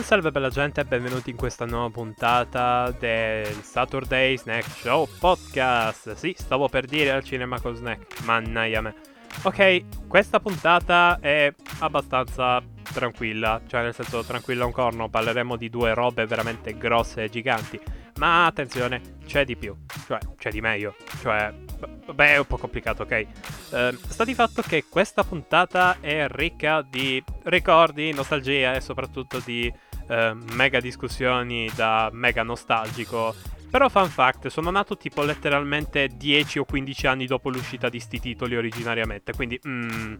Buon 0.00 0.12
salve 0.12 0.30
bella 0.30 0.48
gente 0.48 0.80
e 0.80 0.84
benvenuti 0.86 1.28
in 1.28 1.36
questa 1.36 1.66
nuova 1.66 1.90
puntata 1.90 2.90
del 2.98 3.52
Saturday 3.62 4.34
Snack 4.38 4.70
Show 4.70 5.06
Podcast. 5.18 6.14
Sì, 6.14 6.34
stavo 6.34 6.70
per 6.70 6.86
dire 6.86 7.10
al 7.10 7.22
cinema 7.22 7.60
con 7.60 7.74
snack, 7.74 8.24
mannaia 8.24 8.80
me. 8.80 8.94
Ok, 9.42 10.06
questa 10.08 10.40
puntata 10.40 11.18
è 11.20 11.52
abbastanza 11.80 12.62
tranquilla, 12.94 13.60
cioè 13.66 13.82
nel 13.82 13.94
senso 13.94 14.24
tranquilla 14.24 14.64
un 14.64 14.72
corno, 14.72 15.10
parleremo 15.10 15.56
di 15.56 15.68
due 15.68 15.92
robe 15.92 16.24
veramente 16.24 16.78
grosse 16.78 17.24
e 17.24 17.28
giganti. 17.28 17.78
Ma 18.16 18.46
attenzione, 18.46 19.18
c'è 19.26 19.44
di 19.44 19.54
più, 19.54 19.76
cioè 20.06 20.18
c'è 20.38 20.50
di 20.50 20.62
meglio, 20.62 20.96
cioè 21.20 21.52
beh 22.10 22.26
è 22.26 22.38
un 22.38 22.46
po' 22.46 22.56
complicato, 22.56 23.02
ok? 23.02 23.26
Uh, 23.70 23.98
sta 24.08 24.24
di 24.24 24.34
fatto 24.34 24.62
che 24.62 24.86
questa 24.88 25.24
puntata 25.24 25.98
è 26.00 26.26
ricca 26.26 26.80
di 26.80 27.22
ricordi, 27.44 28.12
nostalgia 28.12 28.74
e 28.74 28.80
soprattutto 28.80 29.40
di 29.44 29.70
uh, 30.10 30.36
mega 30.54 30.80
discussioni 30.80 31.70
da 31.74 32.10
mega 32.12 32.42
nostalgico. 32.42 33.34
Però 33.70 33.88
fun 33.88 34.08
fact, 34.08 34.48
sono 34.48 34.70
nato 34.70 34.96
tipo 34.96 35.22
letteralmente 35.22 36.08
10 36.08 36.58
o 36.58 36.64
15 36.64 37.06
anni 37.06 37.26
dopo 37.26 37.50
l'uscita 37.50 37.88
di 37.88 38.00
sti 38.00 38.18
titoli 38.18 38.56
originariamente, 38.56 39.32
quindi 39.32 39.60
mm, 39.66 40.14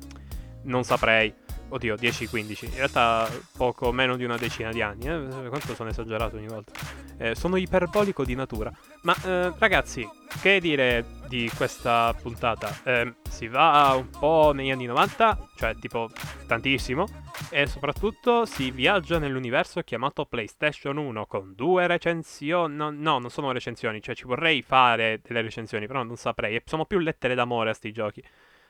non 0.64 0.84
saprei. 0.84 1.34
Oddio, 1.72 1.94
10-15. 1.94 2.64
In 2.64 2.74
realtà 2.74 3.28
poco 3.56 3.92
meno 3.92 4.16
di 4.16 4.24
una 4.24 4.36
decina 4.36 4.72
di 4.72 4.82
anni. 4.82 5.06
Eh? 5.06 5.48
Quanto 5.48 5.74
sono 5.74 5.88
esagerato 5.88 6.36
ogni 6.36 6.48
volta. 6.48 6.72
Eh, 7.16 7.36
sono 7.36 7.56
iperbolico 7.56 8.24
di 8.24 8.34
natura. 8.34 8.72
Ma 9.02 9.14
eh, 9.24 9.52
ragazzi, 9.56 10.06
che 10.42 10.58
dire 10.60 11.04
di 11.28 11.48
questa 11.56 12.12
puntata? 12.20 12.76
Eh, 12.82 13.14
si 13.28 13.46
va 13.46 13.94
un 13.96 14.10
po' 14.10 14.50
negli 14.52 14.72
anni 14.72 14.86
90, 14.86 15.48
cioè 15.54 15.76
tipo 15.76 16.10
tantissimo. 16.48 17.06
E 17.50 17.66
soprattutto 17.68 18.46
si 18.46 18.72
viaggia 18.72 19.20
nell'universo 19.20 19.80
chiamato 19.82 20.24
PlayStation 20.26 20.96
1 20.96 21.26
con 21.26 21.54
due 21.54 21.86
recensioni. 21.86 22.74
No, 22.74 22.90
no, 22.90 23.20
non 23.20 23.30
sono 23.30 23.52
recensioni, 23.52 24.02
cioè 24.02 24.16
ci 24.16 24.24
vorrei 24.24 24.62
fare 24.62 25.20
delle 25.22 25.40
recensioni, 25.40 25.86
però 25.86 26.02
non 26.02 26.16
saprei. 26.16 26.60
Sono 26.64 26.84
più 26.84 26.98
lettere 26.98 27.36
d'amore 27.36 27.70
a 27.70 27.74
sti 27.74 27.92
giochi. 27.92 28.24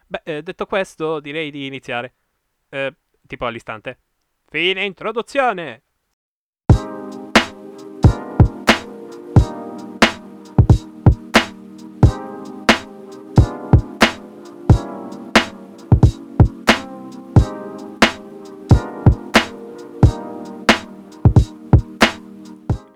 Beh, 0.07 0.21
eh, 0.25 0.43
detto 0.43 0.67
questo, 0.67 1.19
direi 1.21 1.51
di 1.51 1.67
iniziare. 1.67 2.15
Eh, 2.71 2.95
tipo 3.27 3.47
all'istante. 3.47 3.99
Fine 4.49 4.85
introduzione! 4.85 5.83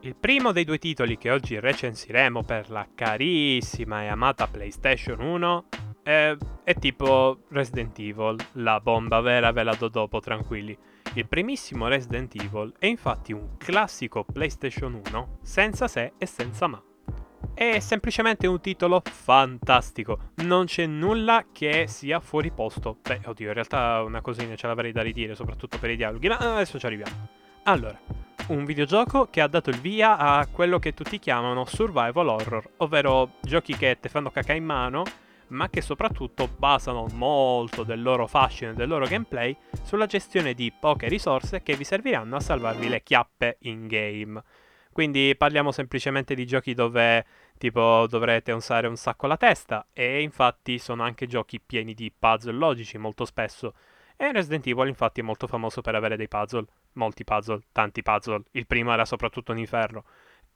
Il 0.01 0.15
primo 0.17 0.53
dei 0.53 0.65
due 0.65 0.79
titoli 0.79 1.19
che 1.19 1.31
oggi 1.31 1.59
recensiremo 1.59 2.45
per 2.45 2.71
la 2.71 2.87
carissima 2.95 4.03
e 4.03 4.07
amata 4.07 4.47
PlayStation 4.47 5.21
1 5.21 5.65
è, 6.05 6.37
è 6.63 6.75
tipo 6.75 7.41
Resident 7.49 7.99
Evil, 7.99 8.37
la 8.53 8.79
bomba 8.79 9.21
vera 9.21 9.51
ve 9.51 9.63
la 9.65 9.75
do 9.75 9.89
dopo, 9.89 10.21
tranquilli. 10.21 10.77
Il 11.15 11.27
primissimo 11.27 11.89
Resident 11.89 12.35
Evil 12.37 12.73
è 12.79 12.87
infatti 12.87 13.33
un 13.33 13.57
classico 13.57 14.23
PlayStation 14.23 15.01
1 15.07 15.39
senza 15.43 15.89
se 15.89 16.13
e 16.19 16.27
senza 16.27 16.67
ma. 16.67 16.81
È 17.55 17.79
semplicemente 17.79 18.47
un 18.47 18.61
titolo 18.61 19.03
fantastico, 19.05 20.31
non 20.37 20.67
c'è 20.67 20.87
nulla 20.87 21.47
che 21.53 21.87
sia 21.89 22.21
fuori 22.21 22.51
posto. 22.51 22.99
Beh, 23.01 23.21
oddio, 23.25 23.49
in 23.49 23.55
realtà 23.55 24.03
una 24.03 24.21
cosina 24.21 24.55
ce 24.57 24.67
l'avrei 24.67 24.93
da 24.93 25.03
ridire, 25.03 25.35
soprattutto 25.35 25.79
per 25.79 25.91
i 25.91 25.97
dialoghi, 25.97 26.29
ma 26.29 26.37
adesso 26.37 26.79
ci 26.79 26.87
arriviamo. 26.87 27.29
Allora, 27.65 27.99
un 28.49 28.65
videogioco 28.65 29.29
che 29.31 29.41
ha 29.41 29.47
dato 29.47 29.71
il 29.71 29.79
via 29.79 30.19
a 30.19 30.47
quello 30.49 30.79
che 30.79 30.93
tutti 30.93 31.19
chiamano 31.19 31.65
survival 31.65 32.29
horror, 32.29 32.71
ovvero 32.79 33.35
giochi 33.41 33.75
che 33.77 33.99
te 34.01 34.09
fanno 34.09 34.31
caca 34.31 34.53
in 34.53 34.65
mano 34.65 35.05
ma 35.55 35.71
che 35.71 35.81
soprattutto 35.81 36.49
basano 36.49 37.07
molto 37.13 37.85
del 37.85 38.03
loro 38.03 38.27
fascino 38.27 38.73
e 38.73 38.75
del 38.75 38.89
loro 38.89 39.07
gameplay 39.07 39.57
sulla 39.83 40.07
gestione 40.07 40.53
di 40.53 40.73
poche 40.79 41.09
risorse 41.09 41.63
che 41.63 41.77
vi 41.77 41.85
serviranno 41.85 42.37
a 42.37 42.41
salvarvi 42.41 42.89
le 42.89 43.03
chiappe 43.03 43.59
in 43.61 43.87
game. 43.87 44.43
Quindi 44.93 45.35
parliamo 45.37 45.73
semplicemente 45.73 46.35
di 46.35 46.47
giochi 46.47 46.75
dove 46.75 47.25
tipo 47.57 48.07
dovrete 48.09 48.53
usare 48.53 48.87
un 48.87 48.97
sacco 48.97 49.27
la 49.27 49.37
testa 49.37 49.87
e 49.93 50.23
infatti 50.23 50.79
sono 50.79 51.03
anche 51.03 51.27
giochi 51.27 51.61
pieni 51.61 51.95
di 51.95 52.13
puzzle 52.17 52.53
logici 52.53 52.99
molto 52.99 53.25
spesso. 53.25 53.75
E 54.17 54.31
Resident 54.33 54.67
Evil 54.67 54.89
infatti 54.89 55.21
è 55.21 55.25
molto 55.25 55.47
famoso 55.47 55.81
per 55.81 55.95
avere 55.95 56.17
dei 56.17 56.29
puzzle, 56.29 56.65
molti 56.93 57.25
puzzle, 57.25 57.61
tanti 57.73 58.03
puzzle. 58.03 58.43
Il 58.53 58.67
primo 58.67 58.93
era 58.93 59.05
soprattutto 59.05 59.53
un 59.53 59.59
inferno. 59.59 60.05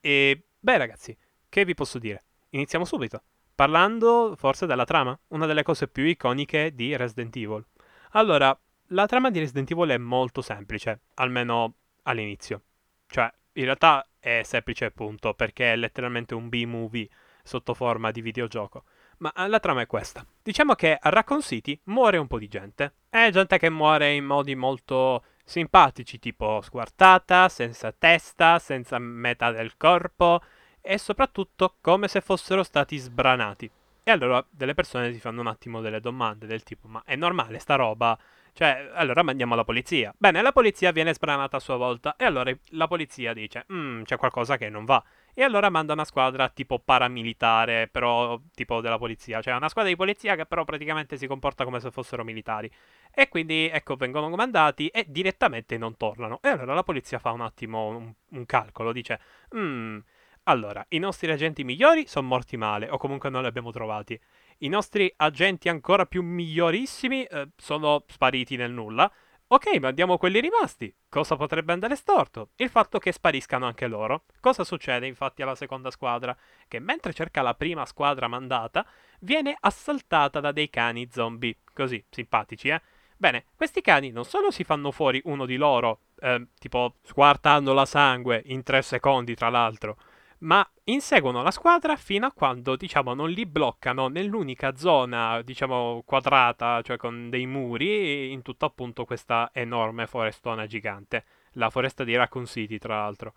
E 0.00 0.44
beh 0.58 0.76
ragazzi, 0.76 1.16
che 1.48 1.64
vi 1.64 1.74
posso 1.74 1.98
dire? 1.98 2.24
Iniziamo 2.50 2.84
subito 2.84 3.22
parlando 3.58 4.36
forse 4.36 4.66
della 4.66 4.84
trama, 4.84 5.18
una 5.30 5.44
delle 5.44 5.64
cose 5.64 5.88
più 5.88 6.04
iconiche 6.04 6.76
di 6.76 6.94
Resident 6.94 7.34
Evil. 7.34 7.66
Allora, 8.12 8.56
la 8.90 9.06
trama 9.06 9.32
di 9.32 9.40
Resident 9.40 9.68
Evil 9.68 9.88
è 9.88 9.98
molto 9.98 10.42
semplice, 10.42 11.00
almeno 11.14 11.74
all'inizio. 12.04 12.62
Cioè, 13.08 13.28
in 13.54 13.64
realtà 13.64 14.06
è 14.20 14.42
semplice 14.44 14.84
appunto, 14.84 15.34
perché 15.34 15.72
è 15.72 15.76
letteralmente 15.76 16.36
un 16.36 16.48
B-movie 16.48 17.08
sotto 17.42 17.74
forma 17.74 18.12
di 18.12 18.20
videogioco. 18.20 18.84
Ma 19.18 19.32
la 19.48 19.58
trama 19.58 19.80
è 19.80 19.86
questa. 19.88 20.24
Diciamo 20.40 20.74
che 20.74 20.96
a 20.96 21.08
Raccoon 21.08 21.42
City 21.42 21.80
muore 21.86 22.16
un 22.16 22.28
po' 22.28 22.38
di 22.38 22.46
gente. 22.46 22.92
È 23.08 23.28
gente 23.32 23.58
che 23.58 23.70
muore 23.70 24.12
in 24.12 24.24
modi 24.24 24.54
molto 24.54 25.24
simpatici, 25.44 26.20
tipo 26.20 26.60
squartata, 26.60 27.48
senza 27.48 27.90
testa, 27.90 28.60
senza 28.60 29.00
metà 29.00 29.50
del 29.50 29.76
corpo, 29.76 30.42
e 30.88 30.96
soprattutto 30.96 31.74
come 31.82 32.08
se 32.08 32.22
fossero 32.22 32.62
stati 32.62 32.96
sbranati. 32.96 33.70
E 34.02 34.10
allora 34.10 34.42
delle 34.48 34.72
persone 34.72 35.12
si 35.12 35.20
fanno 35.20 35.42
un 35.42 35.46
attimo 35.46 35.82
delle 35.82 36.00
domande 36.00 36.46
del 36.46 36.62
tipo 36.62 36.88
ma 36.88 37.02
è 37.04 37.14
normale 37.14 37.58
sta 37.58 37.74
roba? 37.74 38.18
Cioè, 38.54 38.88
allora 38.94 39.22
mandiamo 39.22 39.54
la 39.54 39.64
polizia. 39.64 40.14
Bene, 40.16 40.40
la 40.40 40.50
polizia 40.50 40.90
viene 40.90 41.12
sbranata 41.12 41.58
a 41.58 41.60
sua 41.60 41.76
volta 41.76 42.16
e 42.16 42.24
allora 42.24 42.50
la 42.70 42.88
polizia 42.88 43.34
dice 43.34 43.66
mm, 43.70 44.04
c'è 44.04 44.16
qualcosa 44.16 44.56
che 44.56 44.70
non 44.70 44.86
va. 44.86 45.04
E 45.34 45.42
allora 45.42 45.68
manda 45.68 45.92
una 45.92 46.06
squadra 46.06 46.48
tipo 46.48 46.78
paramilitare, 46.78 47.86
però 47.88 48.40
tipo 48.54 48.80
della 48.80 48.96
polizia. 48.96 49.42
Cioè 49.42 49.54
una 49.54 49.68
squadra 49.68 49.90
di 49.90 49.96
polizia 49.96 50.36
che 50.36 50.46
però 50.46 50.64
praticamente 50.64 51.18
si 51.18 51.26
comporta 51.26 51.64
come 51.64 51.78
se 51.78 51.90
fossero 51.90 52.24
militari. 52.24 52.68
E 53.14 53.28
quindi, 53.28 53.68
ecco, 53.70 53.94
vengono 53.96 54.30
comandati 54.30 54.88
e 54.88 55.04
direttamente 55.06 55.76
non 55.76 55.98
tornano. 55.98 56.40
E 56.42 56.48
allora 56.48 56.72
la 56.72 56.82
polizia 56.82 57.18
fa 57.18 57.30
un 57.32 57.42
attimo 57.42 57.88
un, 57.88 58.12
un 58.30 58.46
calcolo, 58.46 58.90
dice... 58.90 59.20
Mm, 59.54 59.98
allora, 60.48 60.84
i 60.90 60.98
nostri 60.98 61.30
agenti 61.30 61.62
migliori 61.62 62.06
sono 62.06 62.26
morti 62.26 62.56
male, 62.56 62.88
o 62.88 62.96
comunque 62.96 63.28
non 63.28 63.42
li 63.42 63.48
abbiamo 63.48 63.70
trovati. 63.70 64.18
I 64.58 64.68
nostri 64.68 65.12
agenti 65.16 65.68
ancora 65.68 66.06
più 66.06 66.22
migliorissimi 66.22 67.24
eh, 67.24 67.50
sono 67.56 68.04
spariti 68.06 68.56
nel 68.56 68.72
nulla. 68.72 69.10
Ok, 69.50 69.78
ma 69.78 69.88
andiamo 69.88 70.16
quelli 70.16 70.40
rimasti. 70.40 70.94
Cosa 71.08 71.36
potrebbe 71.36 71.72
andare 71.72 71.96
storto? 71.96 72.50
Il 72.56 72.70
fatto 72.70 72.98
che 72.98 73.12
spariscano 73.12 73.66
anche 73.66 73.86
loro. 73.86 74.24
Cosa 74.40 74.64
succede 74.64 75.06
infatti 75.06 75.42
alla 75.42 75.54
seconda 75.54 75.90
squadra? 75.90 76.36
Che 76.66 76.78
mentre 76.78 77.12
cerca 77.12 77.42
la 77.42 77.54
prima 77.54 77.84
squadra 77.84 78.26
mandata, 78.26 78.86
viene 79.20 79.56
assaltata 79.58 80.40
da 80.40 80.52
dei 80.52 80.70
cani 80.70 81.08
zombie. 81.10 81.56
Così, 81.72 82.02
simpatici, 82.08 82.68
eh? 82.68 82.80
Bene, 83.16 83.46
questi 83.54 83.80
cani 83.80 84.10
non 84.10 84.24
solo 84.24 84.50
si 84.50 84.64
fanno 84.64 84.92
fuori 84.92 85.20
uno 85.24 85.44
di 85.44 85.56
loro, 85.56 86.02
eh, 86.20 86.46
tipo 86.58 86.94
squartando 87.02 87.72
la 87.72 87.84
sangue 87.84 88.40
in 88.46 88.62
tre 88.62 88.80
secondi 88.80 89.34
tra 89.34 89.48
l'altro, 89.48 89.96
ma 90.40 90.68
inseguono 90.84 91.42
la 91.42 91.50
squadra 91.50 91.96
fino 91.96 92.26
a 92.26 92.32
quando, 92.32 92.76
diciamo, 92.76 93.14
non 93.14 93.30
li 93.30 93.46
bloccano 93.46 94.08
nell'unica 94.08 94.76
zona, 94.76 95.42
diciamo, 95.42 96.02
quadrata, 96.04 96.80
cioè 96.82 96.96
con 96.96 97.30
dei 97.30 97.46
muri, 97.46 98.32
in 98.32 98.42
tutta 98.42 98.66
appunto 98.66 99.04
questa 99.04 99.50
enorme 99.52 100.06
forestona 100.06 100.66
gigante, 100.66 101.24
la 101.52 101.70
foresta 101.70 102.04
di 102.04 102.16
Raccoon 102.16 102.46
City, 102.46 102.78
tra 102.78 102.98
l'altro. 102.98 103.34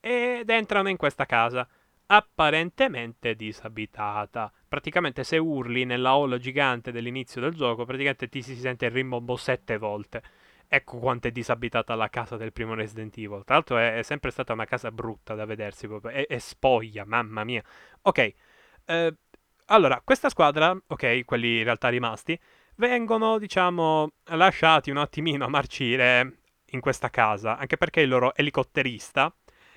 Ed 0.00 0.48
entrano 0.50 0.88
in 0.88 0.96
questa 0.96 1.26
casa, 1.26 1.68
apparentemente 2.06 3.34
disabitata. 3.34 4.52
Praticamente 4.68 5.24
se 5.24 5.38
urli 5.38 5.84
nella 5.84 6.10
hall 6.10 6.38
gigante 6.38 6.90
dell'inizio 6.90 7.40
del 7.40 7.54
gioco, 7.54 7.84
praticamente 7.84 8.28
ti 8.28 8.42
si 8.42 8.56
sente 8.56 8.86
il 8.86 8.92
rimbombo 8.92 9.36
sette 9.36 9.78
volte. 9.78 10.22
Ecco 10.72 10.98
quanto 10.98 11.26
è 11.26 11.32
disabitata 11.32 11.96
la 11.96 12.08
casa 12.08 12.36
del 12.36 12.52
primo 12.52 12.74
Resident 12.74 13.16
Evil. 13.18 13.42
Tra 13.44 13.54
l'altro 13.56 13.76
è, 13.76 13.96
è 13.98 14.02
sempre 14.02 14.30
stata 14.30 14.52
una 14.52 14.66
casa 14.66 14.92
brutta 14.92 15.34
da 15.34 15.44
vedersi, 15.44 15.88
proprio. 15.88 16.12
È, 16.12 16.28
è 16.28 16.38
spoglia, 16.38 17.04
mamma 17.04 17.42
mia. 17.42 17.60
Ok, 18.02 18.34
eh, 18.84 19.14
allora, 19.66 20.00
questa 20.04 20.28
squadra, 20.28 20.76
ok, 20.86 21.24
quelli 21.24 21.58
in 21.58 21.64
realtà 21.64 21.88
rimasti, 21.88 22.38
vengono, 22.76 23.38
diciamo, 23.38 24.12
lasciati 24.26 24.90
un 24.90 24.98
attimino 24.98 25.44
a 25.44 25.48
marcire 25.48 26.38
in 26.66 26.80
questa 26.80 27.10
casa, 27.10 27.56
anche 27.58 27.76
perché 27.76 28.00
il 28.00 28.08
loro 28.08 28.32
elicotterista 28.36 29.34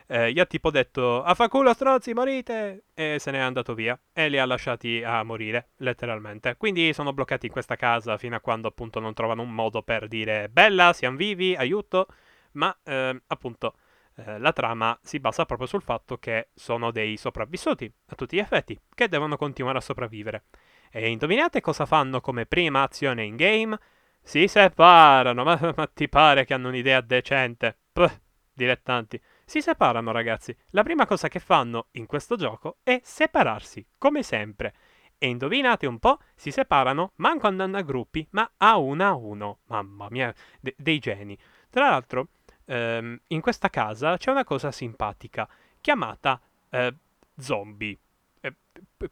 eh, 0.08 0.32
gli 0.32 0.40
ha 0.40 0.46
tipo 0.46 0.72
detto 0.72 1.24
a 1.24 1.34
fa 1.34 1.48
culo 1.48 1.74
stronzi 1.74 2.14
morite 2.14 2.86
e 2.94 3.18
se 3.20 3.32
n'è 3.32 3.38
andato 3.38 3.74
via 3.74 4.00
e 4.12 4.30
li 4.30 4.38
ha 4.38 4.46
lasciati 4.46 5.02
a 5.04 5.24
morire 5.24 5.70
letteralmente 5.78 6.56
quindi 6.58 6.94
sono 6.94 7.14
bloccati 7.14 7.46
in 7.48 7.52
questa 7.52 7.76
casa 7.76 8.18
fino 8.18 8.36
a 8.36 8.40
quando 8.40 8.68
appunto 8.68 9.00
non 9.00 9.14
trovano 9.14 9.42
un 9.42 9.54
modo 9.54 9.82
per 9.82 10.08
dire 10.08 10.50
bella 10.50 10.94
siamo 10.94 11.18
vivi 11.18 11.56
aiuto 11.56 12.08
ma 12.54 12.76
eh, 12.84 13.22
appunto 13.28 13.76
la 14.16 14.54
trama 14.54 14.98
si 15.02 15.20
basa 15.20 15.46
proprio 15.46 15.68
sul 15.68 15.82
fatto 15.82 16.18
che 16.18 16.50
sono 16.54 16.92
dei 16.92 17.18
sopravvissuti, 17.18 17.92
a 18.08 18.16
tutti 18.16 18.36
gli 18.36 18.40
effetti, 18.40 18.80
che 18.94 19.08
devono 19.08 19.38
continuare 19.38 19.80
a 19.80 19.82
sopravvivere. 19.82 20.46
E 20.92 21.10
indovinate 21.10 21.62
cosa 21.62 21.86
fanno 21.86 22.22
come 22.22 22.46
prima 22.46 22.84
azione 22.84 23.24
in 23.24 23.36
game? 23.36 23.78
Si 24.22 24.48
separano, 24.48 25.44
ma, 25.44 25.60
ma 25.76 25.88
ti 25.88 26.08
pare 26.08 26.46
che 26.46 26.54
hanno 26.54 26.68
un'idea 26.68 27.02
decente? 27.02 27.78
Puh, 27.92 28.10
dilettanti. 28.54 29.20
Si 29.54 29.62
separano, 29.62 30.12
ragazzi. 30.12 30.58
La 30.72 30.82
prima 30.82 31.06
cosa 31.06 31.28
che 31.28 31.38
fanno 31.38 31.90
in 31.92 32.08
questo 32.08 32.36
gioco 32.36 32.78
è 32.82 33.00
separarsi, 33.04 33.86
come 34.00 34.24
sempre. 34.24 34.74
E 35.20 35.28
indovinate 35.28 35.86
un 35.86 36.00
po', 36.00 36.18
si 36.34 36.50
separano, 36.50 37.12
manco 37.18 37.46
andando 37.46 37.78
a 37.78 37.84
gruppi, 37.84 38.26
ma 38.32 38.52
a 38.58 38.78
uno 38.78 39.06
a 39.06 39.14
uno. 39.14 39.60
Mamma 39.66 40.08
mia, 40.10 40.34
de- 40.60 40.74
dei 40.76 40.98
geni. 40.98 41.38
Tra 41.70 41.88
l'altro, 41.88 42.30
ehm, 42.66 43.20
in 43.28 43.42
questa 43.42 43.70
casa 43.70 44.18
c'è 44.18 44.32
una 44.32 44.44
cosa 44.44 44.72
simpatica 44.72 45.48
chiamata 45.80 46.42
eh, 46.72 46.96
zombie. 47.38 47.96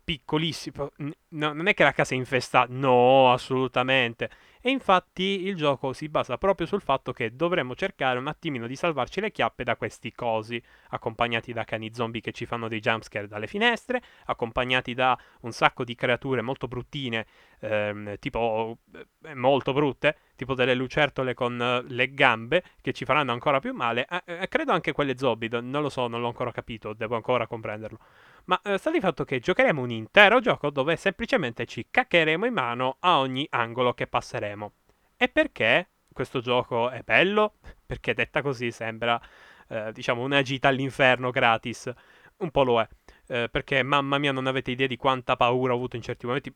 Piccolissimo. 0.03 0.91
No, 1.29 1.53
non 1.53 1.68
è 1.68 1.73
che 1.73 1.83
la 1.83 1.91
casa 1.91 2.13
è 2.13 2.18
infestata, 2.18 2.71
no, 2.71 3.31
assolutamente. 3.31 4.29
E 4.62 4.69
infatti 4.69 5.45
il 5.45 5.56
gioco 5.56 5.91
si 5.91 6.07
basa 6.07 6.38
proprio 6.38 6.68
sul 6.68 6.81
fatto 6.81 7.12
che 7.13 7.35
dovremmo 7.35 7.75
cercare 7.75 8.19
un 8.19 8.27
attimino 8.27 8.68
di 8.68 8.75
salvarci 8.75 9.19
le 9.19 9.31
chiappe 9.31 9.63
da 9.63 9.75
questi 9.75 10.12
cosi, 10.12 10.62
accompagnati 10.89 11.51
da 11.51 11.63
cani 11.63 11.94
zombie 11.94 12.21
che 12.21 12.31
ci 12.31 12.45
fanno 12.45 12.68
dei 12.68 12.79
jumpscare 12.79 13.27
dalle 13.27 13.47
finestre, 13.47 14.01
accompagnati 14.25 14.94
da 14.94 15.18
un 15.41 15.51
sacco 15.51 15.83
di 15.83 15.95
creature 15.95 16.41
molto 16.41 16.68
bruttine, 16.68 17.25
ehm, 17.59 18.18
tipo 18.19 18.77
eh, 19.23 19.33
molto 19.33 19.73
brutte, 19.73 20.18
tipo 20.35 20.53
delle 20.53 20.75
lucertole 20.75 21.33
con 21.33 21.59
eh, 21.59 21.83
le 21.91 22.13
gambe 22.13 22.63
che 22.81 22.94
ci 22.94 23.03
faranno 23.03 23.31
ancora 23.31 23.59
più 23.59 23.73
male. 23.73 24.06
Eh, 24.07 24.41
eh 24.44 24.47
credo 24.47 24.71
anche 24.73 24.91
quelle 24.91 25.18
zombie, 25.18 25.50
non 25.50 25.81
lo 25.81 25.89
so, 25.89 26.07
non 26.07 26.21
l'ho 26.21 26.27
ancora 26.27 26.51
capito, 26.51 26.94
devo 26.94 27.15
ancora 27.15 27.47
comprenderlo. 27.47 28.00
Ma 28.46 28.60
eh, 28.64 28.78
sta 28.78 28.92
di 28.92 29.00
fatto 29.00 29.24
che 29.24 29.40
giocheremo 29.40 29.82
un 29.82 29.92
intero 29.92 30.40
gioco 30.40 30.70
dove 30.70 30.96
semplicemente 30.96 31.66
ci 31.66 31.88
caccheremo 31.90 32.46
in 32.46 32.54
mano 32.54 32.98
a 33.00 33.20
ogni 33.20 33.48
angolo 33.50 33.94
che 33.94 34.08
passeremo. 34.08 34.72
E 35.18 35.28
perché 35.30 35.90
questo 36.12 36.40
gioco 36.42 36.90
è 36.90 37.02
bello? 37.04 37.56
Perché 37.86 38.14
detta 38.14 38.42
così 38.42 38.72
sembra, 38.72 39.22
eh, 39.68 39.92
diciamo, 39.92 40.24
una 40.24 40.42
gita 40.42 40.68
all'inferno 40.70 41.30
gratis. 41.30 41.92
Un 42.38 42.52
po' 42.52 42.64
lo 42.64 42.82
è. 42.82 42.88
Eh, 43.28 43.50
perché 43.50 43.84
mamma 43.84 44.18
mia 44.18 44.32
non 44.32 44.48
avete 44.48 44.72
idea 44.72 44.88
di 44.88 44.98
quanta 44.98 45.36
paura 45.36 45.74
ho 45.74 45.76
avuto 45.76 45.96
in 45.96 46.02
certi 46.02 46.26
momenti. 46.26 46.54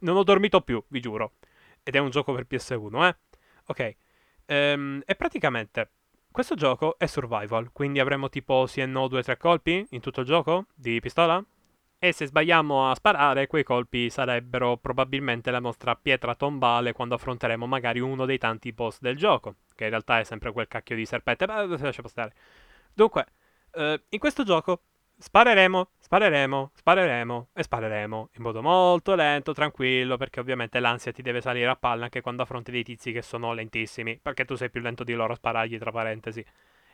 non 0.00 0.16
ho 0.16 0.22
dormito 0.22 0.60
più, 0.60 0.82
vi 0.88 1.00
giuro. 1.00 1.34
Ed 1.82 1.96
è 1.96 1.98
un 1.98 2.10
gioco 2.10 2.32
per 2.32 2.46
PS1, 2.48 3.08
eh? 3.08 3.16
Ok. 3.66 3.96
Ehm, 4.46 5.02
e 5.04 5.14
praticamente 5.14 5.90
questo 6.30 6.54
gioco 6.54 6.98
è 6.98 7.06
survival, 7.06 7.70
quindi 7.72 7.98
avremo 8.00 8.28
tipo 8.28 8.66
sì 8.66 8.80
e 8.80 8.86
no 8.86 9.08
due 9.08 9.20
o 9.20 9.22
tre 9.22 9.36
colpi 9.36 9.86
in 9.90 10.00
tutto 10.00 10.20
il 10.20 10.26
gioco 10.26 10.66
di 10.74 11.00
pistola? 11.00 11.44
E 12.00 12.12
se 12.12 12.26
sbagliamo 12.26 12.88
a 12.90 12.94
sparare, 12.94 13.48
quei 13.48 13.64
colpi 13.64 14.08
sarebbero 14.08 14.76
probabilmente 14.76 15.50
la 15.50 15.58
nostra 15.58 15.96
pietra 15.96 16.36
tombale 16.36 16.92
quando 16.92 17.16
affronteremo 17.16 17.66
magari 17.66 17.98
uno 17.98 18.24
dei 18.24 18.38
tanti 18.38 18.72
boss 18.72 19.00
del 19.00 19.16
gioco, 19.16 19.56
che 19.74 19.84
in 19.84 19.90
realtà 19.90 20.20
è 20.20 20.24
sempre 20.24 20.52
quel 20.52 20.68
cacchio 20.68 20.94
di 20.94 21.04
serpente, 21.04 21.46
ma 21.46 21.64
lascia 21.64 22.06
stare. 22.06 22.32
Dunque, 22.94 23.26
eh, 23.72 24.02
in 24.10 24.18
questo 24.20 24.44
gioco 24.44 24.82
Spareremo, 25.20 25.90
spareremo, 25.98 26.70
spareremo 26.74 27.48
e 27.52 27.62
spareremo 27.64 28.30
in 28.36 28.42
modo 28.42 28.62
molto 28.62 29.16
lento, 29.16 29.52
tranquillo, 29.52 30.16
perché 30.16 30.38
ovviamente 30.38 30.78
l'ansia 30.78 31.10
ti 31.10 31.22
deve 31.22 31.40
salire 31.40 31.66
a 31.68 31.74
palla 31.74 32.04
anche 32.04 32.20
quando 32.20 32.42
affronti 32.42 32.70
dei 32.70 32.84
tizi 32.84 33.10
che 33.10 33.20
sono 33.20 33.52
lentissimi, 33.52 34.16
perché 34.22 34.44
tu 34.44 34.54
sei 34.54 34.70
più 34.70 34.80
lento 34.80 35.02
di 35.02 35.14
loro 35.14 35.32
a 35.32 35.36
sparargli 35.36 35.76
tra 35.76 35.90
parentesi. 35.90 36.44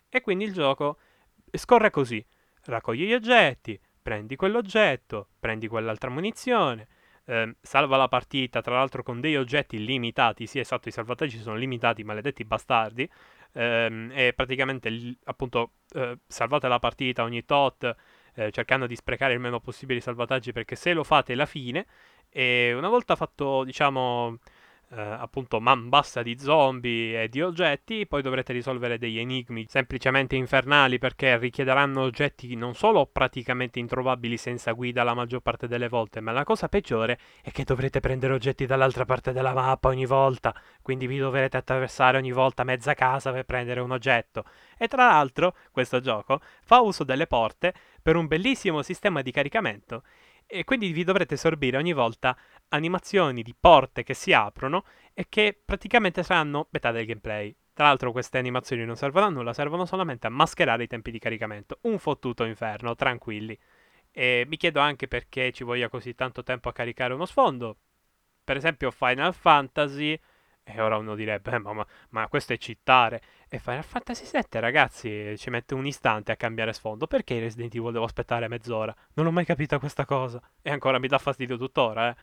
E 0.09 0.21
quindi 0.23 0.45
il 0.45 0.55
gioco 0.55 0.99
scorre 1.53 1.91
così: 1.91 2.25
raccogli 2.65 3.07
gli 3.07 3.13
oggetti, 3.13 3.79
prendi 4.01 4.37
quell'oggetto, 4.37 5.29
prendi 5.39 5.69
quell'altra 5.69 6.09
munizione, 6.09 6.89
eh, 7.27 7.57
salva 7.61 7.99
la 7.99 8.09
partita, 8.09 8.63
tra 8.63 8.77
l'altro 8.77 9.03
con 9.03 9.21
dei 9.21 9.37
oggetti 9.37 9.85
limitati, 9.85 10.47
sì 10.47 10.59
esatto, 10.59 10.89
i 10.89 10.93
salvataggi 10.93 11.39
sono 11.39 11.57
limitati, 11.57 12.03
maledetti 12.05 12.43
bastardi, 12.45 13.07
ehm, 13.53 14.11
e 14.15 14.33
praticamente 14.33 14.91
appunto 15.25 15.73
eh, 15.95 16.19
salvate 16.27 16.69
la 16.69 16.79
partita 16.79 17.23
ogni 17.23 17.45
tot 17.45 17.95
eh, 18.35 18.51
cercando 18.51 18.87
di 18.87 18.97
sprecare 18.97 19.33
il 19.33 19.41
meno 19.41 19.61
possibile 19.61 19.99
i 19.99 20.03
salvataggi 20.03 20.53
perché 20.53 20.77
se 20.77 20.93
lo 20.93 21.05
fate 21.05 21.33
è 21.33 21.37
la 21.37 21.47
fine 21.47 21.87
e 22.29 22.73
una 22.75 22.89
volta 22.89 23.17
fatto 23.17 23.65
diciamo 23.65 24.39
eh, 24.91 25.01
appunto 25.01 25.61
man 25.61 25.89
bassa 25.89 26.23
di 26.23 26.39
zombie 26.39 27.23
e 27.23 27.29
di 27.29 27.43
oggetti, 27.43 28.07
poi 28.07 28.23
dovrete 28.23 28.53
risolvere 28.53 28.99
degli 28.99 29.19
enigmi 29.19 29.67
semplicemente 29.69 30.37
infernali 30.37 30.99
perché 30.99 31.37
richiederanno 31.37 32.03
oggetti 32.03 32.55
non 32.55 32.75
solo 32.75 33.07
praticamente 33.07 33.79
introvabili 33.79 34.37
senza 34.37 34.73
guida 34.73 35.03
la 35.03 35.15
maggior 35.15 35.41
parte 35.41 35.67
delle 35.67 35.89
volte, 35.89 36.21
ma 36.21 36.33
la 36.33 36.45
cosa 36.45 36.69
peggiore 36.69 37.19
è 37.43 37.51
che 37.51 37.65
dovrete 37.65 38.01
prendere 38.01 38.35
oggetti 38.35 38.67
dall'altra 38.67 39.05
parte 39.05 39.33
della 39.33 39.53
mappa 39.53 39.89
ogni 39.89 40.07
volta, 40.07 40.55
quindi 40.81 41.07
vi 41.07 41.19
dovrete 41.19 41.57
attraversare 41.57 42.19
ogni 42.19 42.33
volta 42.33 42.63
mezza 42.63 42.95
casa 42.95 43.33
per 43.33 43.45
prendere 43.45 43.81
un 43.81 43.91
oggetto. 43.91 44.45
E 44.77 44.87
tra 44.87 45.07
l'altro, 45.07 45.57
questo 45.73 46.01
gioco 46.01 46.41
fa 46.63 46.81
uso 46.81 47.05
delle 47.05 47.27
porte 47.27 47.75
per 48.05 48.17
un 48.17 48.27
bellissimo 48.27 48.83
sistema 48.83 49.23
di 49.23 49.31
caricamento 49.31 50.03
e 50.47 50.65
quindi 50.65 50.93
vi 50.93 51.05
dovrete 51.05 51.39
sorbire 51.39 51.79
ogni 51.79 51.95
volta 51.95 52.37
animazioni 52.69 53.43
di 53.43 53.55
porte 53.59 54.03
che 54.03 54.13
si 54.13 54.35
aprono 54.35 54.85
e 55.15 55.25
che 55.31 55.59
praticamente 55.65 56.23
saranno 56.23 56.67
metà 56.69 56.91
del 56.91 57.07
gameplay. 57.07 57.57
Tra 57.73 57.87
l'altro 57.87 58.13
queste 58.13 58.37
animazioni 58.37 58.85
non 58.85 58.97
servono 58.97 59.25
a 59.25 59.29
nulla, 59.31 59.55
servono 59.55 59.87
solamente 59.87 60.27
a 60.27 60.31
mascherare 60.31 60.83
i 60.83 60.87
tempi 60.87 61.11
di 61.11 61.19
caricamento. 61.19 61.79
Un 61.85 61.99
fottuto 61.99 62.45
inferno, 62.45 62.95
tranquilli. 62.95 63.59
E 64.13 64.45
mi 64.49 64.59
chiedo 64.59 64.81
anche 64.81 65.09
perché 65.09 65.51
ci 65.51 65.65
voglia 65.65 65.89
così 65.89 66.15
tanto 66.15 66.43
tempo 66.43 66.69
a 66.69 66.73
caricare 66.75 67.15
uno 67.15 67.25
sfondo. 67.25 67.79
Per 68.45 68.59
esempio 68.59 68.91
Final 68.91 69.33
Fantasy 69.33 70.21
e 70.67 70.81
ora 70.81 70.97
uno 70.97 71.15
direbbe, 71.15 71.59
ma, 71.59 71.75
ma, 71.75 71.87
ma, 72.11 72.29
questo 72.29 72.55
è 72.55 72.57
cittare. 72.57 73.21
E 73.55 73.61
Final 73.61 73.85
Fantasy 73.85 74.25
VII, 74.33 74.59
ragazzi, 74.59 75.39
ci 75.39 75.49
mette 75.49 75.75
un 75.75 75.87
istante 75.87 76.33
a 76.33 76.37
cambiare 76.37 76.73
sfondo. 76.73 77.07
Perché 77.07 77.39
Resident 77.39 77.73
Evil 77.73 77.93
devo 77.93 78.05
aspettare 78.05 78.49
mezz'ora? 78.49 78.93
Non 79.13 79.27
ho 79.27 79.31
mai 79.31 79.45
capito 79.45 79.79
questa 79.79 80.05
cosa. 80.05 80.43
E 80.61 80.73
ancora 80.73 80.99
mi 80.99 81.07
dà 81.07 81.19
fastidio 81.19 81.57
tuttora, 81.57 82.11
eh. 82.11 82.17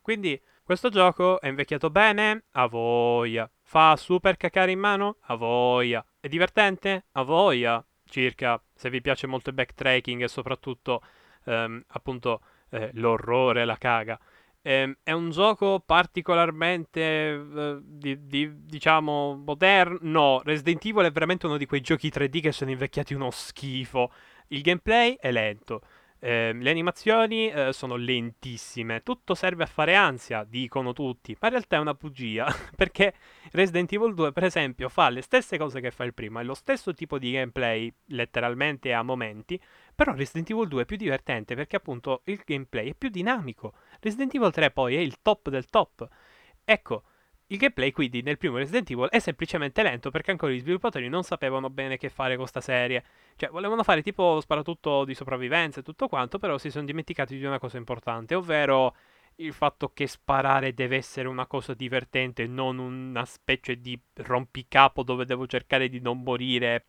Quindi, 0.00 0.40
questo 0.62 0.88
gioco 0.88 1.42
è 1.42 1.48
invecchiato 1.48 1.90
bene? 1.90 2.44
A 2.52 2.66
voglia. 2.68 3.50
Fa 3.60 3.96
super 3.96 4.38
cacare 4.38 4.70
in 4.70 4.78
mano? 4.78 5.16
A 5.24 5.34
voglia. 5.34 6.02
È 6.18 6.26
divertente? 6.26 7.08
A 7.12 7.22
voglia. 7.22 7.84
Circa, 8.06 8.58
se 8.74 8.88
vi 8.88 9.02
piace 9.02 9.26
molto 9.26 9.50
il 9.50 9.56
backtracking 9.56 10.22
e 10.22 10.28
soprattutto, 10.28 11.02
ehm, 11.44 11.84
appunto, 11.88 12.40
eh, 12.70 12.88
l'orrore, 12.94 13.66
la 13.66 13.76
caga. 13.76 14.18
Eh, 14.62 14.98
è 15.02 15.12
un 15.12 15.30
gioco 15.30 15.80
particolarmente, 15.84 17.00
eh, 17.00 17.78
di, 17.82 18.26
di, 18.26 18.64
diciamo, 18.66 19.42
moderno. 19.44 19.98
No, 20.02 20.40
Resident 20.44 20.84
Evil 20.84 21.06
è 21.06 21.12
veramente 21.12 21.46
uno 21.46 21.56
di 21.56 21.66
quei 21.66 21.80
giochi 21.80 22.08
3D 22.08 22.40
che 22.40 22.52
sono 22.52 22.70
invecchiati 22.70 23.14
uno 23.14 23.30
schifo. 23.30 24.12
Il 24.48 24.62
gameplay 24.62 25.16
è 25.18 25.30
lento. 25.30 25.82
Eh, 26.20 26.52
le 26.52 26.70
animazioni 26.70 27.48
eh, 27.48 27.72
sono 27.72 27.94
lentissime, 27.94 29.04
tutto 29.04 29.36
serve 29.36 29.62
a 29.62 29.66
fare 29.66 29.94
ansia, 29.94 30.42
dicono 30.42 30.92
tutti, 30.92 31.36
ma 31.38 31.46
in 31.46 31.52
realtà 31.54 31.76
è 31.76 31.80
una 31.80 31.94
bugia, 31.94 32.44
perché 32.74 33.14
Resident 33.52 33.92
Evil 33.92 34.14
2 34.14 34.32
per 34.32 34.42
esempio 34.42 34.88
fa 34.88 35.10
le 35.10 35.22
stesse 35.22 35.56
cose 35.56 35.80
che 35.80 35.92
fa 35.92 36.02
il 36.02 36.14
primo, 36.14 36.40
è 36.40 36.42
lo 36.42 36.54
stesso 36.54 36.92
tipo 36.92 37.18
di 37.18 37.30
gameplay, 37.30 37.92
letteralmente 38.06 38.92
a 38.92 39.02
momenti, 39.04 39.60
però 39.94 40.12
Resident 40.12 40.50
Evil 40.50 40.66
2 40.66 40.82
è 40.82 40.86
più 40.86 40.96
divertente 40.96 41.54
perché 41.54 41.76
appunto 41.76 42.22
il 42.24 42.42
gameplay 42.44 42.90
è 42.90 42.94
più 42.94 43.10
dinamico, 43.10 43.74
Resident 44.00 44.34
Evil 44.34 44.50
3 44.50 44.70
poi 44.70 44.96
è 44.96 45.00
il 45.00 45.20
top 45.22 45.48
del 45.48 45.66
top. 45.66 46.08
Ecco, 46.64 47.02
il 47.50 47.56
gameplay 47.56 47.92
quindi 47.92 48.20
nel 48.22 48.36
primo 48.36 48.58
Resident 48.58 48.90
Evil 48.90 49.08
è 49.08 49.18
semplicemente 49.18 49.82
lento 49.82 50.10
perché 50.10 50.30
ancora 50.30 50.52
gli 50.52 50.60
sviluppatori 50.60 51.08
non 51.08 51.22
sapevano 51.22 51.70
bene 51.70 51.96
che 51.96 52.10
fare 52.10 52.30
con 52.30 52.40
questa 52.40 52.60
serie. 52.60 53.04
Cioè, 53.36 53.50
volevano 53.50 53.82
fare 53.82 54.02
tipo 54.02 54.40
sparatutto 54.40 55.04
di 55.04 55.14
sopravvivenza 55.14 55.80
e 55.80 55.82
tutto 55.82 56.08
quanto, 56.08 56.38
però 56.38 56.58
si 56.58 56.70
sono 56.70 56.84
dimenticati 56.84 57.38
di 57.38 57.44
una 57.44 57.58
cosa 57.58 57.78
importante, 57.78 58.34
ovvero 58.34 58.94
il 59.36 59.52
fatto 59.52 59.92
che 59.92 60.06
sparare 60.06 60.74
deve 60.74 60.96
essere 60.96 61.28
una 61.28 61.46
cosa 61.46 61.72
divertente, 61.74 62.46
non 62.46 62.78
una 62.78 63.24
specie 63.24 63.80
di 63.80 63.98
rompicapo 64.14 65.02
dove 65.02 65.24
devo 65.24 65.46
cercare 65.46 65.88
di 65.88 66.00
non 66.00 66.22
morire 66.22 66.86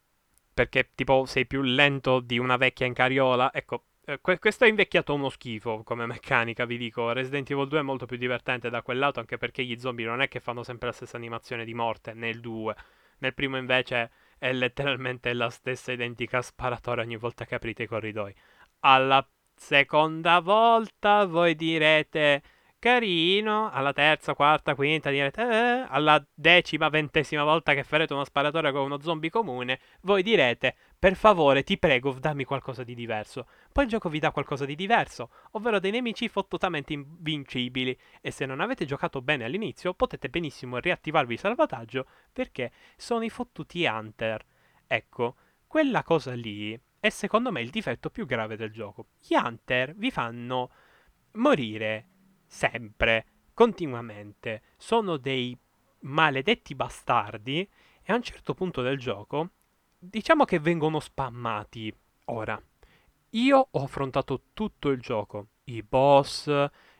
perché 0.54 0.92
tipo 0.94 1.26
sei 1.26 1.46
più 1.48 1.62
lento 1.62 2.20
di 2.20 2.38
una 2.38 2.58
vecchia 2.58 2.86
in 2.86 2.94
carriola. 2.94 3.54
Ecco, 3.54 3.86
eh, 4.10 4.20
questo 4.40 4.66
è 4.66 4.68
invecchiato 4.68 5.14
uno 5.14 5.30
schifo 5.30 5.84
come 5.84 6.08
meccanica, 6.08 6.66
vi 6.66 6.78
dico. 6.78 7.12
Resident 7.12 7.50
Evil 7.52 7.68
2 7.68 7.80
è 7.80 7.82
molto 7.84 8.08
più 8.08 8.18
divertente 8.18 8.70
da 8.72 8.82
quel 8.82 8.98
lato, 8.98 9.20
anche 9.20 9.38
perché 9.38 9.64
gli 9.64 9.78
zombie 9.80 10.06
non 10.06 10.22
è 10.22 10.28
che 10.28 10.40
fanno 10.40 10.64
sempre 10.64 10.88
la 10.88 10.94
stessa 10.94 11.16
animazione 11.18 11.64
di 11.64 11.76
morte 11.76 12.14
nel 12.14 12.40
2. 12.40 12.76
Nel 13.20 13.34
primo 13.36 13.58
invece 13.58 14.12
è 14.40 14.52
letteralmente 14.52 15.32
la 15.34 15.50
stessa 15.52 15.92
identica 15.92 16.42
sparatoria 16.42 17.04
ogni 17.04 17.18
volta 17.18 17.46
che 17.46 17.56
aprite 17.56 17.84
i 17.84 17.88
corridoi. 17.88 18.34
Alla 18.80 19.24
seconda 19.56 20.40
volta 20.40 21.26
voi 21.26 21.54
direte 21.56 22.42
carino, 22.80 23.70
alla 23.70 23.94
terza, 23.94 24.34
quarta, 24.34 24.74
quinta, 24.74 25.10
direte, 25.10 25.42
eh, 25.42 25.86
alla 25.88 26.26
decima, 26.34 26.90
ventesima 26.90 27.44
volta 27.44 27.74
che 27.74 27.84
farete 27.84 28.14
uno 28.14 28.24
sparatore 28.24 28.72
con 28.72 28.84
uno 28.84 29.00
zombie 29.02 29.30
comune, 29.30 29.80
voi 30.02 30.24
direte, 30.24 30.76
per 31.00 31.16
favore, 31.16 31.64
ti 31.64 31.78
prego, 31.78 32.12
dammi 32.12 32.44
qualcosa 32.44 32.84
di 32.84 32.94
diverso. 32.94 33.48
Poi 33.72 33.86
il 33.86 33.90
gioco 33.90 34.10
vi 34.10 34.20
dà 34.20 34.32
qualcosa 34.32 34.66
di 34.66 34.76
diverso, 34.76 35.32
ovvero 35.52 35.80
dei 35.80 35.92
nemici 35.92 36.28
fottutamente 36.28 36.92
invincibili, 36.92 37.98
e 38.20 38.32
se 38.32 38.46
non 38.46 38.60
avete 38.60 38.84
giocato 38.84 39.22
bene 39.22 39.46
all'inizio, 39.46 39.94
potete 39.94 40.28
benissimo 40.28 40.78
riattivarvi 40.78 41.34
il 41.34 41.40
salvataggio, 41.40 42.06
perché 42.34 42.74
sono 42.98 43.24
i 43.24 43.30
fottuti 43.30 43.86
Hunter. 43.86 44.46
Ecco, 44.86 45.36
quella 45.68 46.04
cosa 46.04 46.34
lì 46.34 46.78
è 47.00 47.08
secondo 47.08 47.50
me 47.50 47.62
il 47.62 47.70
difetto 47.70 48.10
più 48.10 48.26
grave 48.26 48.58
del 48.58 48.74
gioco. 48.74 49.08
Gli 49.26 49.36
Hunter 49.36 49.96
vi 49.96 50.12
fanno 50.12 50.70
morire 51.36 52.08
sempre, 52.46 53.26
continuamente. 53.54 54.64
Sono 54.76 55.16
dei 55.16 55.58
maledetti 56.02 56.76
bastardi 56.76 57.62
e 58.04 58.12
a 58.12 58.16
un 58.16 58.22
certo 58.22 58.54
punto 58.54 58.82
del 58.82 58.98
gioco 58.98 59.52
diciamo 60.00 60.46
che 60.46 60.60
vengono 60.60 61.00
spammati. 61.00 61.94
Ora, 62.26 62.60
io 63.32 63.68
ho 63.70 63.84
affrontato 63.84 64.44
tutto 64.54 64.90
il 64.90 65.00
gioco, 65.00 65.48
i 65.66 65.84
boss, 65.84 66.48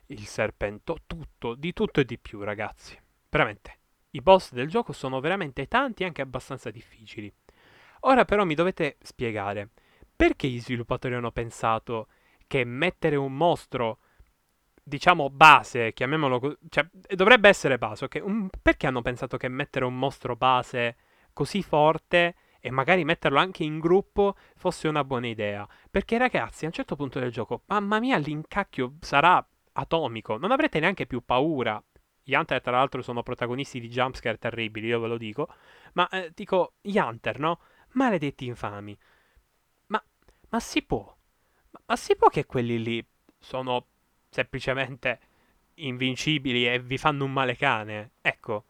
il 0.08 0.26
serpento, 0.26 0.98
tutto, 1.08 1.56
di 1.56 1.74
tutto 1.74 2.02
e 2.02 2.06
di 2.06 2.20
più, 2.20 2.42
ragazzi. 2.44 2.98
Veramente. 3.30 3.78
I 4.12 4.22
boss 4.22 4.52
del 4.52 4.68
gioco 4.68 4.92
sono 4.92 5.20
veramente 5.20 5.68
tanti 5.68 6.04
e 6.04 6.08
anche 6.08 6.22
abbastanza 6.22 6.72
difficili. 6.72 7.32
Ora 8.02 8.26
però 8.26 8.44
mi 8.44 8.56
dovete 8.56 8.98
spiegare 9.02 9.70
perché 10.16 10.48
gli 10.48 10.60
sviluppatori 10.60 11.14
hanno 11.14 11.32
pensato 11.32 12.08
che 12.48 12.64
mettere 12.64 13.16
un 13.16 13.36
mostro, 13.36 14.00
diciamo 14.84 15.30
base, 15.30 15.94
chiamiamolo 15.94 16.40
così, 16.40 16.58
cioè 16.70 16.88
dovrebbe 16.92 17.50
essere 17.50 17.78
base, 17.78 18.06
ok? 18.06 18.20
Un, 18.24 18.50
perché 18.62 18.88
hanno 18.88 19.04
pensato 19.04 19.38
che 19.38 19.48
mettere 19.48 19.86
un 19.86 19.98
mostro 19.98 20.36
base 20.36 20.98
così 21.34 21.62
forte 21.62 22.36
e 22.60 22.72
magari 22.72 23.04
metterlo 23.04 23.40
anche 23.40 23.64
in 23.64 23.80
gruppo 23.80 24.36
fosse 24.56 24.88
una 24.88 25.04
buona 25.04 25.28
idea? 25.28 25.68
Perché 25.90 26.18
ragazzi, 26.18 26.66
a 26.66 26.68
un 26.68 26.74
certo 26.74 26.96
punto 26.96 27.20
del 27.20 27.32
gioco, 27.32 27.64
mamma 27.68 28.00
mia, 28.00 28.18
l'incacchio 28.18 28.96
sarà 29.02 29.46
atomico, 29.74 30.38
non 30.38 30.52
avrete 30.52 30.80
neanche 30.80 31.06
più 31.06 31.24
paura. 31.24 31.82
Gli 32.24 32.34
Hunter, 32.36 32.62
tra 32.62 32.72
l'altro, 32.72 33.02
sono 33.02 33.24
protagonisti 33.24 33.80
di 33.80 33.88
jumpscare 33.88 34.38
terribili, 34.38 34.88
io 34.88 35.00
ve 35.00 35.08
lo 35.08 35.18
dico. 35.18 35.48
Ma 35.94 36.08
eh, 36.10 36.32
dico, 36.36 36.74
gli 36.82 36.98
Hunter, 36.98 37.40
no? 37.40 37.60
Maledetti 37.94 38.46
infami. 38.46 38.98
Ma 40.50 40.60
si 40.60 40.82
può? 40.82 41.16
Ma, 41.72 41.82
ma 41.86 41.96
si 41.96 42.16
può 42.16 42.28
che 42.30 42.46
quelli 42.46 42.82
lì 42.82 43.06
sono 43.38 43.86
semplicemente 44.30 45.20
invincibili 45.76 46.68
e 46.68 46.80
vi 46.80 46.98
fanno 46.98 47.26
un 47.26 47.32
male 47.32 47.56
cane? 47.56 48.12
Ecco, 48.22 48.66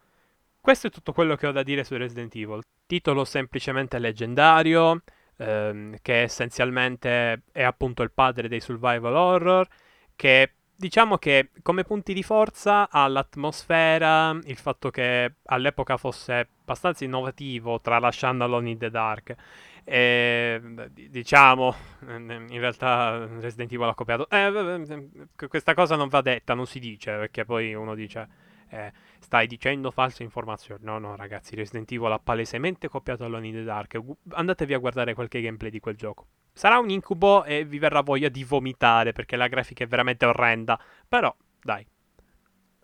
questo 0.59 0.87
è 0.87 0.89
tutto 0.91 1.13
quello 1.13 1.35
che 1.35 1.47
ho 1.47 1.51
da 1.51 1.63
dire 1.63 1.83
su 1.83 1.95
Resident 1.95 2.35
Evil. 2.35 2.61
Titolo 2.89 3.23
semplicemente 3.23 3.99
leggendario, 3.99 5.03
ehm, 5.37 5.97
che 6.01 6.21
essenzialmente 6.23 7.43
è 7.51 7.61
appunto 7.61 8.01
il 8.01 8.09
padre 8.09 8.47
dei 8.47 8.59
survival 8.59 9.13
horror, 9.13 9.67
che 10.15 10.53
diciamo 10.75 11.19
che 11.19 11.51
come 11.61 11.83
punti 11.83 12.15
di 12.15 12.23
forza 12.23 12.89
ha 12.89 13.07
l'atmosfera, 13.07 14.35
il 14.43 14.57
fatto 14.57 14.89
che 14.89 15.35
all'epoca 15.45 15.97
fosse 15.97 16.47
abbastanza 16.61 17.03
innovativo, 17.03 17.79
tralasciando 17.79 18.43
Alone 18.43 18.71
in 18.71 18.79
the 18.79 18.89
Dark, 18.89 19.35
e, 19.83 20.59
diciamo, 20.91 21.75
in 22.07 22.47
realtà 22.59 23.27
Resident 23.39 23.71
Evil 23.71 23.89
ha 23.89 23.93
copiato. 23.93 24.27
Eh, 24.31 25.27
questa 25.47 25.75
cosa 25.75 25.95
non 25.95 26.07
va 26.07 26.21
detta, 26.21 26.55
non 26.55 26.65
si 26.65 26.79
dice, 26.79 27.11
perché 27.11 27.45
poi 27.45 27.75
uno 27.75 27.93
dice, 27.93 28.27
eh, 28.69 28.91
stai 29.19 29.47
dicendo 29.47 29.91
false 29.91 30.23
informazioni. 30.23 30.83
No, 30.83 30.97
no, 30.97 31.15
ragazzi, 31.15 31.55
Resident 31.55 31.91
Evil 31.91 32.11
ha 32.11 32.19
palesemente 32.19 32.87
copiato 32.87 33.25
Alone 33.25 33.47
in 33.47 33.53
the 33.53 33.63
Dark. 33.63 33.99
Andatevi 34.29 34.73
a 34.73 34.77
guardare 34.77 35.13
qualche 35.13 35.41
gameplay 35.41 35.71
di 35.71 35.79
quel 35.79 35.95
gioco. 35.95 36.27
Sarà 36.53 36.79
un 36.79 36.89
incubo 36.89 37.43
e 37.43 37.65
vi 37.65 37.79
verrà 37.79 38.01
voglia 38.01 38.29
di 38.29 38.43
vomitare, 38.43 39.11
perché 39.11 39.35
la 39.35 39.47
grafica 39.47 39.83
è 39.83 39.87
veramente 39.87 40.25
orrenda. 40.25 40.79
Però, 41.07 41.35
dai, 41.61 41.85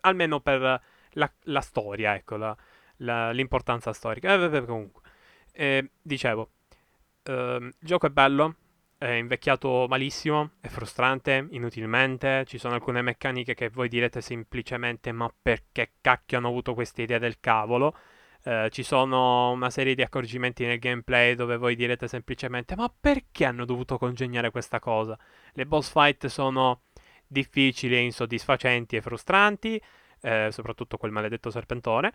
almeno 0.00 0.40
per 0.40 0.80
la, 1.10 1.32
la 1.42 1.60
storia, 1.60 2.14
ecco, 2.14 2.36
la, 2.36 2.56
la, 2.98 3.30
l'importanza 3.32 3.92
storica. 3.92 4.34
Eh, 4.34 4.64
comunque, 4.64 5.02
eh, 5.52 5.90
dicevo, 6.02 6.50
Uh, 7.26 7.58
il 7.58 7.74
gioco 7.80 8.06
è 8.06 8.10
bello, 8.10 8.54
è 9.06 9.12
invecchiato 9.12 9.86
malissimo, 9.88 10.50
è 10.60 10.66
frustrante, 10.66 11.46
inutilmente, 11.50 12.44
ci 12.46 12.58
sono 12.58 12.74
alcune 12.74 13.02
meccaniche 13.02 13.54
che 13.54 13.68
voi 13.68 13.88
direte 13.88 14.20
semplicemente 14.20 15.12
ma 15.12 15.32
perché 15.40 15.92
cacchio 16.00 16.38
hanno 16.38 16.48
avuto 16.48 16.74
questa 16.74 17.02
idea 17.02 17.18
del 17.18 17.38
cavolo? 17.38 17.96
Uh, 18.42 18.68
ci 18.68 18.82
sono 18.82 19.50
una 19.50 19.70
serie 19.70 19.94
di 19.94 20.02
accorgimenti 20.02 20.64
nel 20.64 20.78
gameplay 20.78 21.34
dove 21.34 21.56
voi 21.56 21.74
direte 21.74 22.06
semplicemente 22.06 22.76
ma 22.76 22.92
perché 23.00 23.44
hanno 23.44 23.64
dovuto 23.64 23.96
congegnare 23.96 24.50
questa 24.50 24.80
cosa? 24.80 25.16
Le 25.52 25.66
boss 25.66 25.90
fight 25.90 26.26
sono 26.26 26.82
difficili, 27.26 28.02
insoddisfacenti 28.04 28.96
e 28.96 29.00
frustranti, 29.02 29.80
eh, 30.20 30.48
soprattutto 30.50 30.96
quel 30.96 31.12
maledetto 31.12 31.50
serpentone. 31.50 32.12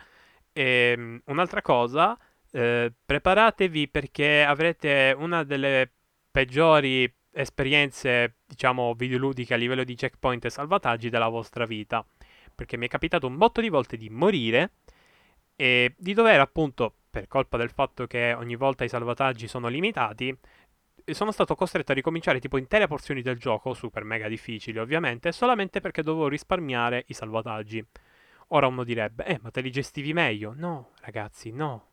E 0.52 0.94
um, 0.98 1.22
un'altra 1.28 1.62
cosa 1.62 2.18
eh, 2.52 2.92
preparatevi 3.06 3.88
perché 3.88 4.44
avrete 4.44 5.16
una 5.18 5.44
delle 5.44 5.92
peggiori 6.32 7.14
esperienze, 7.34 8.38
diciamo, 8.46 8.94
videoludiche 8.94 9.54
a 9.54 9.58
livello 9.58 9.84
di 9.84 9.96
checkpoint 9.96 10.46
e 10.46 10.50
salvataggi 10.50 11.10
della 11.10 11.28
vostra 11.28 11.66
vita. 11.66 12.06
Perché 12.56 12.78
mi 12.78 12.86
è 12.86 12.90
capitato 12.90 13.28
un 13.28 13.38
botto 13.38 13.62
di 13.62 13.70
volte 13.70 13.98
di 13.98 14.10
morire 14.10 14.72
e 15.56 15.94
di 15.98 16.14
dover 16.14 16.40
appunto, 16.40 16.94
per 17.10 17.28
colpa 17.28 17.58
del 17.58 17.70
fatto 17.70 18.08
che 18.08 18.34
ogni 18.34 18.56
volta 18.56 18.84
i 18.84 18.90
salvataggi 18.90 19.48
sono 19.48 19.68
limitati, 19.68 20.36
sono 21.06 21.32
stato 21.32 21.56
costretto 21.56 21.92
a 21.92 21.96
ricominciare 21.96 22.40
tipo 22.40 22.58
intere 22.58 22.88
porzioni 22.88 23.22
del 23.22 23.38
gioco, 23.38 23.74
super 23.74 24.04
mega 24.04 24.28
difficili 24.28 24.80
ovviamente, 24.80 25.32
solamente 25.32 25.82
perché 25.82 26.04
dovevo 26.04 26.28
risparmiare 26.28 27.04
i 27.08 27.14
salvataggi. 27.14 27.84
Ora 28.50 28.68
uno 28.68 28.84
direbbe, 28.84 29.26
eh, 29.26 29.40
ma 29.42 29.50
te 29.50 29.62
li 29.62 29.72
gestivi 29.72 30.14
meglio? 30.14 30.54
No, 30.56 30.92
ragazzi, 31.02 31.52
no. 31.52 31.91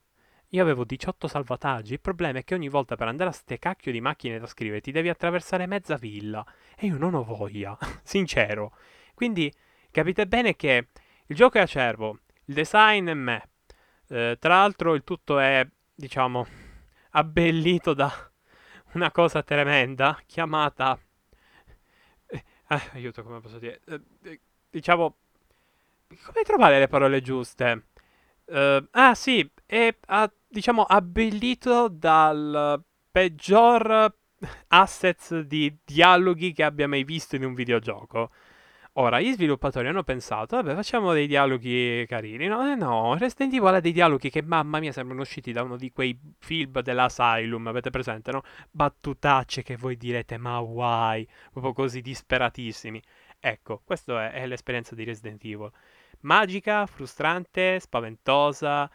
Io 0.53 0.63
avevo 0.63 0.85
18 0.85 1.29
salvataggi. 1.29 1.93
Il 1.93 2.01
problema 2.01 2.39
è 2.39 2.45
che 2.45 2.55
ogni 2.55 2.69
volta 2.69 2.97
per 2.97 3.09
andare 3.09 3.31
a 3.31 3.33
ste 3.35 3.59
cacchio 3.59 3.93
di 3.93 4.01
macchine 4.01 4.39
da 4.39 4.47
scrivere 4.47 4.81
ti 4.81 4.93
devi 4.93 5.11
attraversare 5.11 5.67
mezza 5.67 5.97
villa. 5.97 6.45
E 6.77 6.87
io 6.87 6.97
non 6.97 7.15
ho 7.15 7.23
voglia, 7.23 7.77
sincero. 8.03 8.75
Quindi 9.15 9.53
capite 9.91 10.27
bene 10.27 10.57
che 10.57 10.89
il 11.27 11.37
gioco 11.37 11.59
è 11.59 11.61
acerbo, 11.61 12.21
il 12.47 12.55
design 12.55 13.09
è 13.09 13.15
me. 13.15 13.49
Eh, 14.09 14.37
tra 14.41 14.57
l'altro 14.57 14.95
il 14.95 15.05
tutto 15.05 15.39
è, 15.39 15.67
diciamo, 15.95 16.47
abbellito 17.11 17.93
da 17.93 18.11
una 18.95 19.11
cosa 19.11 19.43
tremenda 19.43 20.19
chiamata... 20.25 20.99
Eh, 22.31 22.45
aiuto, 22.93 23.23
come 23.23 23.41
posso 23.41 23.59
dire? 23.59 23.81
Eh, 23.87 24.01
eh 24.23 24.41
diciamo... 24.71 25.17
Come 26.25 26.43
trovare 26.43 26.79
le 26.79 26.89
parole 26.89 27.21
giuste? 27.21 27.89
Uh, 28.51 28.83
ah 28.93 29.15
sì, 29.15 29.47
è 29.67 29.95
uh, 30.09 30.31
diciamo 30.49 30.83
abbellito 30.83 31.89
dal 31.89 32.83
peggior 33.11 34.15
assets 34.69 35.41
di 35.41 35.77
dialoghi 35.85 36.53
che 36.53 36.63
abbia 36.63 36.89
mai 36.89 37.05
visto 37.05 37.37
in 37.37 37.45
un 37.45 37.53
videogioco. 37.53 38.31
Ora, 38.95 39.21
gli 39.21 39.33
sviluppatori 39.33 39.87
hanno 39.87 40.03
pensato, 40.03 40.57
vabbè, 40.57 40.75
facciamo 40.75 41.13
dei 41.13 41.27
dialoghi 41.27 42.05
carini. 42.09 42.47
No, 42.47 42.73
eh 42.73 42.75
no, 42.75 43.17
Resident 43.17 43.53
Evil 43.53 43.75
ha 43.75 43.81
dei 43.81 43.93
dialoghi 43.93 44.31
che, 44.31 44.43
mamma 44.43 44.81
mia, 44.81 44.93
sembrano 44.93 45.21
usciti 45.21 45.53
da 45.53 45.63
uno 45.63 45.77
di 45.77 45.93
quei 45.93 46.19
film 46.39 46.81
dell'Asylum, 46.81 47.67
avete 47.69 47.91
presente, 47.91 48.33
no? 48.33 48.43
Battutacce 48.71 49.63
che 49.63 49.77
voi 49.77 49.97
direte, 49.97 50.37
ma 50.39 50.59
why? 50.59 51.25
Proprio 51.53 51.75
così 51.75 52.01
disperatissimi. 52.01 53.01
Ecco, 53.39 53.83
questa 53.85 54.33
è, 54.33 54.43
è 54.43 54.47
l'esperienza 54.47 54.95
di 54.95 55.05
Resident 55.05 55.45
Evil 55.45 55.71
magica, 56.21 56.87
frustrante, 56.87 57.81
spaventosa, 57.81 58.91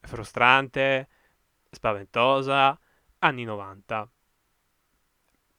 frustrante, 0.00 1.08
spaventosa, 1.70 2.78
anni 3.18 3.44
90. 3.44 4.10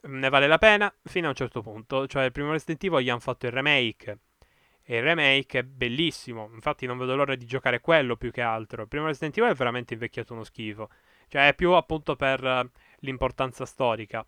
Ne 0.03 0.29
vale 0.29 0.48
la 0.48 0.58
pena 0.58 0.93
fino 1.03 1.27
a 1.27 1.29
un 1.29 1.36
certo 1.36 1.62
punto, 1.62 2.08
cioè 2.08 2.25
il 2.25 2.31
primo 2.31 2.51
Resident 2.51 2.84
Evil 2.84 3.01
gli 3.01 3.10
hanno 3.10 3.20
fatto 3.20 3.46
il 3.46 3.51
remake 3.51 4.20
e 4.84 4.98
il 4.98 5.03
remake 5.03 5.60
è 5.60 5.63
bellissimo, 5.63 6.50
infatti 6.53 6.86
non 6.86 6.98
vedo 6.98 7.15
l'ora 7.15 7.36
di 7.36 7.46
giocare 7.46 7.79
quello 7.79 8.15
più 8.15 8.31
che 8.31 8.41
altro. 8.41 8.81
Il 8.81 8.88
primo 8.88 9.05
Resident 9.05 9.38
Evil 9.38 9.51
è 9.51 9.55
veramente 9.55 9.93
invecchiato 9.93 10.34
uno 10.34 10.43
schifo, 10.43 10.89
cioè 11.27 11.50
è 11.50 11.55
più 11.55 11.72
appunto 11.72 12.15
per 12.15 12.43
uh, 12.43 12.70
l'importanza 13.00 13.65
storica. 13.65 14.25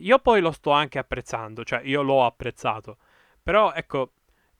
Io 0.00 0.18
poi 0.20 0.40
lo 0.40 0.52
sto 0.52 0.70
anche 0.70 0.98
apprezzando, 0.98 1.64
cioè 1.64 1.80
io 1.82 2.02
l'ho 2.02 2.24
apprezzato, 2.24 2.98
però 3.42 3.72
ecco, 3.72 4.12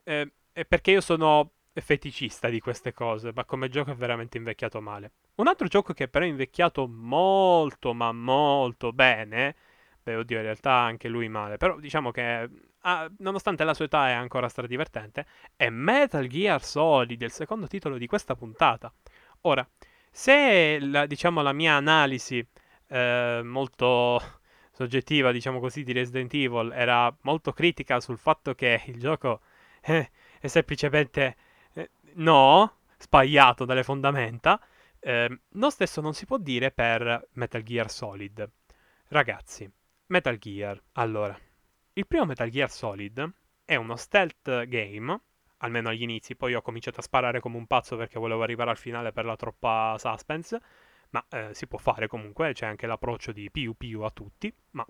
eh, 0.03 0.33
è 0.53 0.65
perché 0.65 0.91
io 0.93 1.01
sono 1.01 1.53
feticista 1.81 2.49
di 2.49 2.61
queste 2.61 2.93
cose, 2.93 3.33
ma 3.35 3.45
come 3.45 3.69
gioco 3.69 3.91
è 3.91 3.95
veramente 3.95 4.39
invecchiato 4.39 4.81
male. 4.81 5.13
Un 5.37 5.47
altro 5.49 5.67
gioco 5.69 5.93
che 5.93 6.09
però 6.09 6.25
è 6.25 6.29
invecchiato 6.29 6.87
molto, 6.89 7.93
ma 7.95 8.13
molto 8.13 8.93
bene, 8.93 9.55
beh 10.03 10.17
oddio 10.17 10.37
in 10.39 10.43
realtà 10.45 10.73
anche 10.73 11.09
lui 11.09 11.29
male, 11.29 11.57
però 11.57 11.79
diciamo 11.79 12.11
che 12.11 12.49
ah, 12.81 13.11
nonostante 13.19 13.65
la 13.65 13.75
sua 13.75 13.87
età 13.87 14.09
è 14.09 14.13
ancora 14.13 14.49
stradivertente, 14.49 15.27
è 15.57 15.69
Metal 15.69 16.27
Gear 16.27 16.63
Solid, 16.63 17.21
il 17.21 17.31
secondo 17.31 17.67
titolo 17.67 17.99
di 17.99 18.07
questa 18.07 18.35
puntata. 18.35 18.93
Ora, 19.43 19.69
se 20.11 20.79
la, 20.81 21.07
diciamo 21.07 21.43
la 21.43 21.53
mia 21.53 21.75
analisi 21.75 22.45
eh, 22.89 23.41
molto 23.45 24.21
soggettiva, 24.73 25.33
diciamo 25.33 25.59
così, 25.61 25.83
di 25.83 25.93
Resident 25.93 26.33
Evil 26.35 26.73
era 26.73 27.15
molto 27.23 27.53
critica 27.53 28.01
sul 28.01 28.19
fatto 28.19 28.55
che 28.55 28.83
il 28.87 28.99
gioco 28.99 29.41
eh, 29.83 30.11
è 30.41 30.47
semplicemente 30.47 31.37
no, 32.17 32.79
sbagliato 32.99 33.65
dalle 33.65 33.83
fondamenta, 33.83 34.61
eh, 35.01 35.41
lo 35.51 35.71
stesso 35.71 36.01
non 36.01 36.15
si 36.15 36.27
può 36.27 36.39
dire 36.39 36.71
per 36.71 37.29
Metal 37.33 37.63
Gear 37.63 37.91
Solid. 37.91 38.49
Ragazzi, 39.09 39.71
Metal 40.07 40.37
Gear. 40.39 40.81
Allora, 40.93 41.39
il 41.93 42.07
primo 42.07 42.25
Metal 42.25 42.49
Gear 42.49 42.71
Solid 42.71 43.33
è 43.65 43.75
uno 43.77 43.97
stealth 43.97 44.67
game, 44.67 45.21
almeno 45.59 45.89
agli 45.89 46.03
inizi, 46.03 46.37
poi 46.37 46.55
ho 46.55 46.63
cominciato 46.63 47.01
a 47.01 47.03
sparare 47.03 47.41
come 47.41 47.57
un 47.57 47.67
pazzo 47.67 47.97
perché 47.97 48.19
volevo 48.19 48.43
arrivare 48.43 48.71
al 48.71 48.79
finale 48.79 49.13
per 49.13 49.25
la 49.25 49.37
troppa 49.37 49.97
suspense, 49.99 50.61
ma 51.11 51.25
eh, 51.31 51.51
si 51.55 51.67
può 51.67 51.79
fare 51.79 52.09
comunque, 52.09 52.53
c'è 52.53 52.67
anche 52.67 52.87
l'approccio 52.87 53.33
di 53.33 53.51
più 53.51 53.75
più 53.75 54.03
a 54.03 54.11
tutti, 54.11 54.53
ma 54.73 54.87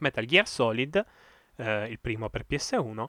Metal 0.00 0.24
Gear 0.24 0.46
Solid, 0.46 1.04
eh, 1.56 1.86
il 1.88 1.98
primo 2.00 2.28
per 2.28 2.44
PS1, 2.48 3.06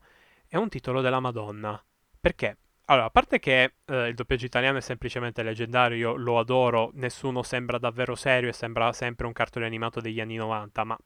è 0.48 0.56
un 0.56 0.70
titolo 0.70 1.02
della 1.02 1.20
Madonna. 1.20 1.82
Perché? 2.20 2.58
Allora, 2.90 3.08
a 3.08 3.10
parte 3.10 3.40
che 3.40 3.74
eh, 3.86 4.08
il 4.08 4.14
doppiaggio 4.16 4.46
italiano 4.46 4.78
è 4.78 4.82
semplicemente 4.82 5.44
leggendario, 5.44 5.98
io 5.98 6.16
lo 6.16 6.40
adoro, 6.40 6.92
nessuno 6.94 7.44
sembra 7.44 7.78
davvero 7.78 8.16
serio 8.16 8.50
e 8.50 8.54
sembra 8.54 8.94
sempre 8.94 9.28
un 9.28 9.34
cartone 9.34 9.66
animato 9.66 10.00
degli 10.00 10.22
anni 10.22 10.36
90, 10.36 10.84
ma 10.86 10.98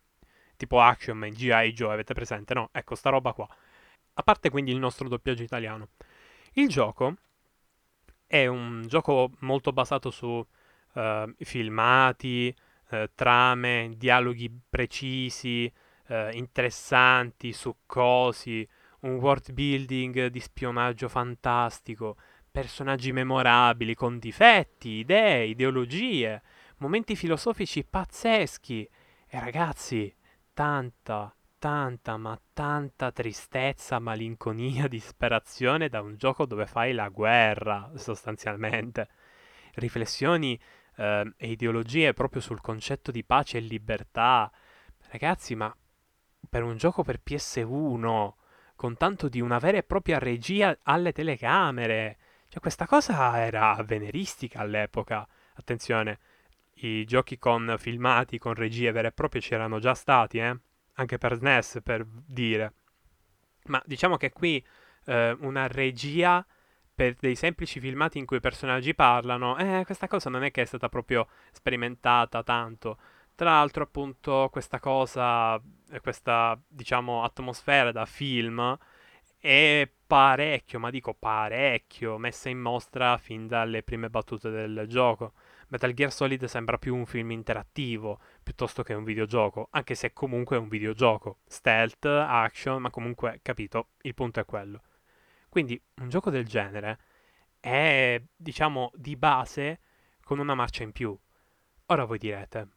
tipo 0.56 0.80
Action 0.80 1.18
Man, 1.18 1.32
G.I. 1.32 1.74
Joe, 1.74 1.92
avete 1.94 2.14
presente? 2.14 2.54
No, 2.54 2.70
ecco, 2.72 2.94
sta 2.94 3.10
roba 3.10 3.34
qua. 3.34 3.48
A 4.14 4.24
parte 4.24 4.52
quindi 4.52 4.72
il 4.72 4.78
nostro 4.78 5.08
doppiaggio 5.08 5.42
italiano. 5.42 5.90
Il 6.54 6.68
gioco 6.70 7.16
è 8.28 8.46
un 8.46 8.84
gioco 8.88 9.32
molto 9.40 9.72
basato 9.74 10.12
su 10.12 10.28
uh, 10.28 11.34
filmati, 11.40 12.56
uh, 12.92 13.06
trame, 13.16 13.94
dialoghi 13.98 14.52
precisi, 14.70 15.72
uh, 16.10 16.30
interessanti, 16.32 17.52
succosi, 17.54 18.68
un 19.02 19.16
world 19.16 19.52
building 19.52 20.28
di 20.28 20.40
spionaggio 20.40 21.08
fantastico, 21.08 22.18
personaggi 22.50 23.12
memorabili 23.12 23.96
con 23.96 24.20
difetti, 24.20 24.90
idee, 24.90 25.46
ideologie, 25.46 26.42
momenti 26.78 27.16
filosofici 27.16 27.84
pazzeschi 27.84 28.88
e 29.28 29.40
ragazzi, 29.40 30.14
tanta, 30.54 31.34
tanta, 31.58 32.18
ma 32.18 32.40
tanta 32.54 33.12
tristezza, 33.12 34.00
malinconia, 34.00 34.88
disperazione 34.90 35.90
da 35.90 36.02
un 36.02 36.16
gioco 36.18 36.46
dove 36.46 36.68
fai 36.68 36.94
la 36.94 37.10
guerra, 37.10 37.92
sostanzialmente. 37.96 39.08
Riflessioni 39.76 40.60
eh, 40.98 41.34
e 41.38 41.50
ideologie 41.50 42.14
proprio 42.14 42.42
sul 42.42 42.62
concetto 42.62 43.10
di 43.10 43.24
pace 43.24 43.58
e 43.58 43.62
libertà. 43.62 44.52
Ragazzi, 45.10 45.56
ma 45.56 45.74
per 46.50 46.64
un 46.64 46.78
gioco 46.78 47.04
per 47.04 47.22
PS1 47.26 48.34
con 48.82 48.98
tanto 48.98 49.30
di 49.30 49.40
una 49.40 49.60
vera 49.60 49.78
e 49.78 49.84
propria 49.84 50.18
regia 50.18 50.76
alle 50.86 51.12
telecamere. 51.12 52.18
Cioè, 52.48 52.60
questa 52.60 52.88
cosa 52.88 53.38
era 53.38 53.76
avveniristica 53.76 54.58
all'epoca. 54.58 55.28
Attenzione, 55.54 56.18
i 56.78 57.06
giochi 57.06 57.38
con 57.38 57.76
filmati, 57.78 58.40
con 58.40 58.56
regie 58.56 58.92
vere 58.92 59.10
e 59.10 59.12
proprie 59.12 59.40
c'erano 59.40 59.78
già 59.78 59.94
stati, 59.94 60.40
eh? 60.40 60.58
Anche 60.94 61.20
per 61.20 61.36
SNES, 61.36 61.82
per 61.84 62.04
dire. 62.26 62.74
Ma 63.66 63.80
diciamo 63.86 64.18
che 64.18 64.32
qui 64.32 64.66
eh, 65.06 65.38
una 65.42 65.68
regia 65.68 66.44
per 66.96 67.14
dei 67.20 67.36
semplici 67.36 67.80
filmati 67.80 68.18
in 68.18 68.26
cui 68.26 68.38
i 68.38 68.40
personaggi 68.40 68.96
parlano, 68.96 69.58
eh, 69.60 69.84
questa 69.86 70.08
cosa 70.08 70.32
non 70.32 70.44
è 70.44 70.50
che 70.50 70.64
è 70.64 70.66
stata 70.66 70.90
proprio 70.90 71.28
sperimentata 71.52 72.42
tanto. 72.42 72.98
Tra 73.36 73.52
l'altro, 73.52 73.84
appunto, 73.84 74.50
questa 74.52 74.80
cosa, 74.80 75.62
questa, 76.00 76.60
diciamo, 76.68 77.24
atmosfera 77.24 77.92
da 77.92 78.06
film 78.06 78.78
è 79.38 79.90
parecchio, 80.06 80.80
ma 80.80 80.92
dico 80.92 81.14
parecchio, 81.16 82.18
messa 82.18 82.50
in 82.50 82.60
mostra 82.60 83.18
fin 83.18 83.48
dalle 83.48 83.82
prime 83.84 84.10
battute 84.10 84.50
del 84.50 84.86
gioco. 84.88 85.34
Metal 85.70 85.94
Gear 85.94 86.12
Solid 86.12 86.46
sembra 86.46 86.78
più 86.78 86.96
un 86.96 87.06
film 87.06 87.32
interattivo 87.32 88.20
piuttosto 88.44 88.84
che 88.84 88.94
un 88.94 89.04
videogioco, 89.04 89.70
anche 89.72 89.96
se 89.96 90.14
comunque 90.14 90.58
è 90.58 90.60
un 90.60 90.68
videogioco. 90.68 91.40
Stealth, 91.48 92.06
action, 92.06 92.82
ma 92.82 92.90
comunque, 92.90 93.40
capito, 93.42 93.90
il 94.02 94.14
punto 94.14 94.40
è 94.40 94.46
quello. 94.46 94.82
Quindi 95.50 95.82
un 96.02 96.10
gioco 96.10 96.30
del 96.30 96.46
genere 96.46 97.00
è, 97.60 98.22
diciamo, 98.36 98.92
di 98.96 99.16
base 99.16 99.80
con 100.24 100.40
una 100.40 100.56
marcia 100.56 100.84
in 100.84 100.92
più. 100.92 101.18
Ora 101.88 102.06
voi 102.06 102.18
direte, 102.18 102.68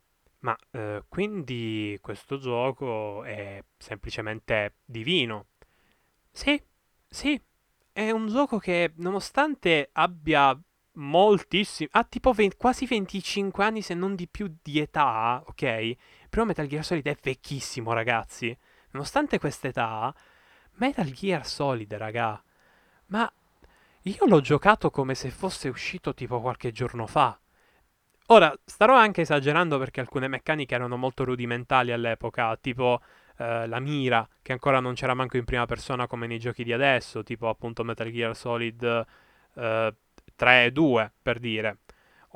ma 0.45 0.57
eh, 0.73 1.03
quindi 1.09 1.99
questo 2.01 2.39
gioco 2.39 3.25
è 3.25 3.63
semplicemente 3.79 4.77
divino. 4.85 5.47
Sì, 6.31 6.63
sì, 7.09 7.41
è 7.93 8.11
un 8.11 8.29
gioco 8.29 8.59
che 8.59 8.93
nonostante 8.97 9.89
abbia 9.93 10.59
moltissimi, 10.95 11.89
ha 11.93 12.05
tipo 12.05 12.33
20, 12.33 12.57
quasi 12.57 12.87
25 12.87 13.65
anni 13.65 13.83
se 13.83 13.95
non 13.95 14.15
di 14.15 14.29
più 14.29 14.55
di 14.63 14.79
età, 14.81 15.43
ok? 15.47 15.97
Però 16.29 16.45
Metal 16.45 16.67
Gear 16.67 16.85
Solid 16.85 17.07
è 17.07 17.17
vecchissimo, 17.21 17.93
ragazzi. 17.93 18.57
Nonostante 18.91 19.39
questa 19.39 19.69
età, 19.69 20.15
Metal 20.75 21.11
Gear 21.11 21.47
Solid, 21.47 21.93
raga. 21.95 22.43
Ma 23.07 23.33
io 24.03 24.27
l'ho 24.27 24.41
giocato 24.41 24.91
come 24.91 25.15
se 25.15 25.31
fosse 25.31 25.69
uscito 25.69 26.15
tipo 26.15 26.41
qualche 26.41 26.73
giorno 26.73 27.07
fa. 27.07 27.39
Ora, 28.29 28.55
starò 28.65 28.95
anche 28.97 29.21
esagerando 29.23 29.79
perché 29.79 30.01
alcune 30.01 30.29
meccaniche 30.29 30.75
erano 30.75 30.97
molto 30.97 31.25
rudimentali 31.25 31.93
all'epoca, 31.93 32.57
tipo 32.57 33.01
eh, 33.37 33.67
la 33.67 33.81
mira, 33.81 34.27
che 34.41 34.53
ancora 34.53 34.81
non 34.81 34.95
c'era 34.95 35.13
manco 35.15 35.37
in 35.37 35.45
prima 35.45 35.67
persona 35.67 36.07
come 36.07 36.27
nei 36.27 36.39
giochi 36.39 36.65
di 36.65 36.73
adesso, 36.73 37.23
tipo 37.23 37.49
appunto 37.51 37.85
Metal 37.85 38.11
Gear 38.11 38.35
Solid 38.35 38.83
eh, 39.57 39.95
3 40.37 40.65
e 40.65 40.73
2, 40.73 41.13
per 41.21 41.39
dire. 41.39 41.81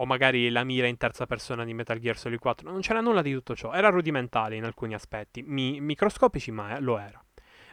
O 0.01 0.05
magari 0.07 0.51
la 0.51 0.63
mira 0.63 0.87
in 0.87 0.97
terza 0.99 1.27
persona 1.27 1.65
di 1.65 1.73
Metal 1.75 1.99
Gear 1.99 2.19
Solid 2.19 2.39
4. 2.39 2.71
Non 2.71 2.81
c'era 2.81 3.01
nulla 3.01 3.23
di 3.23 3.33
tutto 3.33 3.57
ciò, 3.57 3.73
era 3.73 3.89
rudimentale 3.89 4.57
in 4.57 4.65
alcuni 4.65 4.93
aspetti, 4.95 5.43
Mi- 5.43 5.81
microscopici 5.81 6.51
ma 6.51 6.77
eh, 6.77 6.81
lo 6.81 6.99
era. 6.99 7.23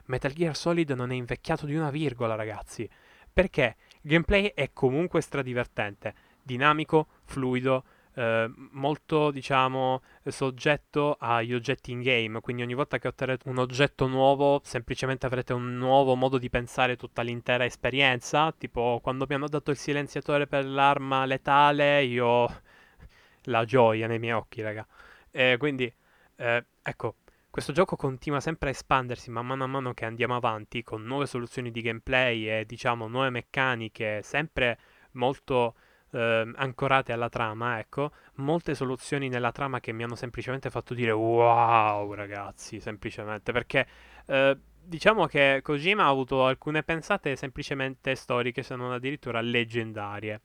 Metal 0.06 0.32
Gear 0.32 0.56
Solid 0.56 0.89
non 0.91 1.12
è 1.12 1.15
invecchiato 1.15 1.65
di 1.65 1.75
una 1.75 1.89
virgola, 1.89 2.36
ragazzi. 2.36 2.89
Perché 3.32 3.75
il 4.01 4.10
gameplay 4.10 4.54
è 4.56 4.71
comunque 4.71 5.19
stradivertente, 5.21 6.13
dinamico, 6.41 7.08
fluido, 7.25 7.84
eh, 8.15 8.49
molto, 8.71 9.30
diciamo, 9.32 10.01
soggetto 10.25 11.17
agli 11.19 11.54
oggetti 11.54 11.91
in 11.91 12.01
game. 12.01 12.39
Quindi 12.39 12.62
ogni 12.63 12.73
volta 12.73 12.97
che 12.97 13.08
otterrete 13.08 13.49
un 13.49 13.58
oggetto 13.58 14.08
nuovo, 14.08 14.62
semplicemente 14.63 15.25
avrete 15.25 15.54
un 15.54 15.78
nuovo 15.78 16.15
modo 16.15 16.38
di 16.38 16.49
pensare 16.49 16.95
tutta 16.95 17.21
l'intera 17.21 17.65
esperienza. 17.65 18.54
Tipo, 18.58 18.99
quando 19.04 19.25
mi 19.28 19.36
hanno 19.36 19.47
dato 19.47 19.71
il 19.71 19.78
silenziatore 19.78 20.47
per 20.47 20.65
l'arma 20.65 21.25
letale, 21.25 22.04
io 22.04 22.47
la 23.45 23.65
gioia 23.65 24.08
nei 24.08 24.19
miei 24.19 24.34
occhi, 24.34 24.62
raga. 24.62 24.88
Eh, 25.32 25.58
quindi, 25.60 25.93
eh, 26.38 26.65
ecco, 26.82 27.15
questo 27.49 27.73
gioco 27.73 27.95
continua 27.95 28.39
sempre 28.39 28.69
a 28.69 28.71
espandersi 28.71 29.30
man 29.30 29.45
mano 29.45 29.63
a 29.63 29.67
mano 29.67 29.93
che 29.93 30.06
andiamo 30.06 30.36
avanti 30.36 30.84
con 30.84 31.04
nuove 31.04 31.25
soluzioni 31.25 31.71
di 31.71 31.82
gameplay 31.82 32.49
e, 32.49 32.65
diciamo, 32.65 33.08
nuove 33.08 33.30
meccaniche, 33.30 34.21
sempre 34.23 34.78
molto 35.12 35.75
eh, 36.15 36.51
ancorate 36.56 37.12
alla 37.12 37.30
trama, 37.30 37.80
ecco, 37.80 38.12
molte 38.36 38.73
soluzioni 38.73 39.28
nella 39.28 39.51
trama 39.51 39.80
che 39.80 39.91
mi 39.91 40.04
hanno 40.04 40.15
semplicemente 40.15 40.69
fatto 40.69 40.93
dire 40.93 41.12
wow, 41.12 42.13
ragazzi, 42.13 42.80
semplicemente, 42.80 43.51
perché 43.51 43.86
eh, 44.28 44.58
diciamo 44.82 45.25
che 45.25 45.60
Kojima 45.62 46.06
ha 46.06 46.08
avuto 46.08 46.45
alcune 46.45 46.84
pensate 46.84 47.36
semplicemente 47.36 48.15
storiche, 48.15 48.63
se 48.63 48.75
non 48.75 48.91
addirittura 48.93 49.41
leggendarie. 49.41 50.41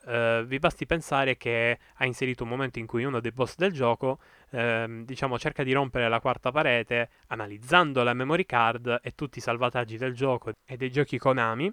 Uh, 0.00 0.44
vi 0.44 0.58
basti 0.58 0.86
pensare 0.86 1.36
che 1.36 1.78
ha 1.96 2.06
inserito 2.06 2.44
un 2.44 2.48
momento 2.48 2.78
in 2.78 2.86
cui 2.86 3.04
uno 3.04 3.20
dei 3.20 3.32
boss 3.32 3.56
del 3.56 3.72
gioco, 3.72 4.20
uh, 4.50 5.04
diciamo, 5.04 5.38
cerca 5.38 5.64
di 5.64 5.72
rompere 5.72 6.08
la 6.08 6.20
quarta 6.20 6.50
parete 6.52 7.10
analizzando 7.26 8.02
la 8.04 8.14
memory 8.14 8.46
card 8.46 9.00
e 9.02 9.14
tutti 9.14 9.38
i 9.38 9.42
salvataggi 9.42 9.98
del 9.98 10.14
gioco 10.14 10.52
e 10.64 10.76
dei 10.76 10.90
giochi 10.90 11.18
Konami 11.18 11.70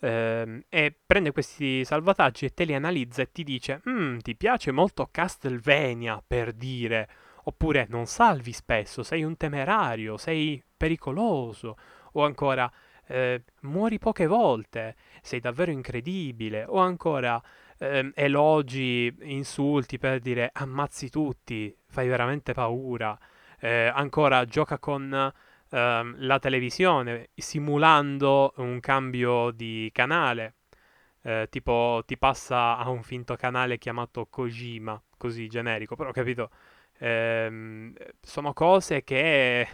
ehm, 0.00 0.62
e 0.68 0.94
prende 1.04 1.32
questi 1.32 1.84
salvataggi 1.84 2.46
e 2.46 2.54
te 2.54 2.64
li 2.64 2.74
analizza 2.74 3.22
e 3.22 3.32
ti 3.32 3.44
dice 3.44 3.80
mm, 3.88 4.18
ti 4.18 4.36
piace 4.36 4.70
molto 4.70 5.08
Castlevania 5.10 6.22
per 6.26 6.52
dire. 6.52 7.08
Oppure 7.46 7.86
non 7.90 8.06
salvi 8.06 8.52
spesso, 8.52 9.02
sei 9.02 9.22
un 9.22 9.36
temerario, 9.36 10.16
sei 10.16 10.62
pericoloso. 10.76 11.76
O 12.12 12.24
ancora 12.24 12.70
eh, 13.06 13.42
muori 13.62 13.98
poche 13.98 14.26
volte, 14.26 14.96
sei 15.20 15.40
davvero 15.40 15.70
incredibile. 15.70 16.64
O 16.66 16.78
ancora 16.78 17.42
eh, 17.78 18.10
elogi, 18.14 19.14
insulti 19.22 19.98
per 19.98 20.20
dire 20.20 20.50
ammazzi 20.52 21.10
tutti, 21.10 21.74
fai 21.86 22.08
veramente 22.08 22.52
paura, 22.52 23.18
eh, 23.60 23.90
ancora 23.92 24.44
gioca 24.46 24.78
con 24.78 25.32
ehm, 25.74 26.16
la 26.18 26.38
televisione 26.38 27.30
simulando 27.34 28.52
un 28.56 28.80
cambio 28.80 29.50
di 29.50 29.90
canale. 29.92 30.54
Eh, 31.22 31.48
tipo 31.50 32.02
ti 32.06 32.18
passa 32.18 32.76
a 32.76 32.88
un 32.90 33.02
finto 33.02 33.34
canale 33.36 33.78
chiamato 33.78 34.26
Kojima, 34.26 35.00
così 35.16 35.48
generico, 35.48 35.96
però 35.96 36.12
capito? 36.12 36.50
Ehm, 36.98 37.94
sono 38.20 38.52
cose 38.52 39.02
che 39.04 39.66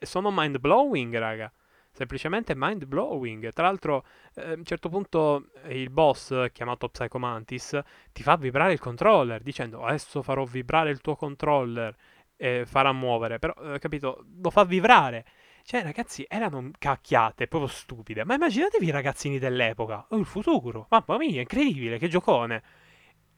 sono 0.00 0.30
mind 0.32 0.58
blowing, 0.58 1.16
raga. 1.16 1.52
Semplicemente 1.90 2.54
mind 2.56 2.84
blowing. 2.84 3.50
Tra 3.52 3.64
l'altro, 3.64 4.04
eh, 4.34 4.50
a 4.52 4.54
un 4.54 4.64
certo 4.64 4.88
punto 4.88 5.46
il 5.68 5.90
boss, 5.90 6.50
chiamato 6.52 6.88
Psycho 6.88 7.18
Mantis, 7.18 7.80
ti 8.12 8.22
fa 8.22 8.36
vibrare 8.36 8.72
il 8.72 8.78
controller 8.78 9.42
dicendo 9.42 9.82
adesso 9.84 10.22
farò 10.22 10.44
vibrare 10.44 10.90
il 10.90 11.00
tuo 11.00 11.16
controller 11.16 11.94
e 12.38 12.64
farà 12.66 12.92
muovere. 12.92 13.38
Però, 13.38 13.52
eh, 13.74 13.78
capito, 13.78 14.24
lo 14.40 14.50
fa 14.50 14.64
vibrare. 14.64 15.24
Cioè, 15.62 15.82
ragazzi, 15.82 16.24
erano 16.26 16.70
cacchiate, 16.78 17.46
proprio 17.48 17.70
stupide. 17.70 18.24
Ma 18.24 18.34
immaginatevi 18.34 18.86
i 18.86 18.90
ragazzini 18.90 19.38
dell'epoca. 19.38 20.06
Oh, 20.10 20.16
il 20.16 20.24
futuro. 20.24 20.86
Mamma 20.88 21.18
mia, 21.18 21.40
incredibile, 21.42 21.98
che 21.98 22.08
giocone. 22.08 22.62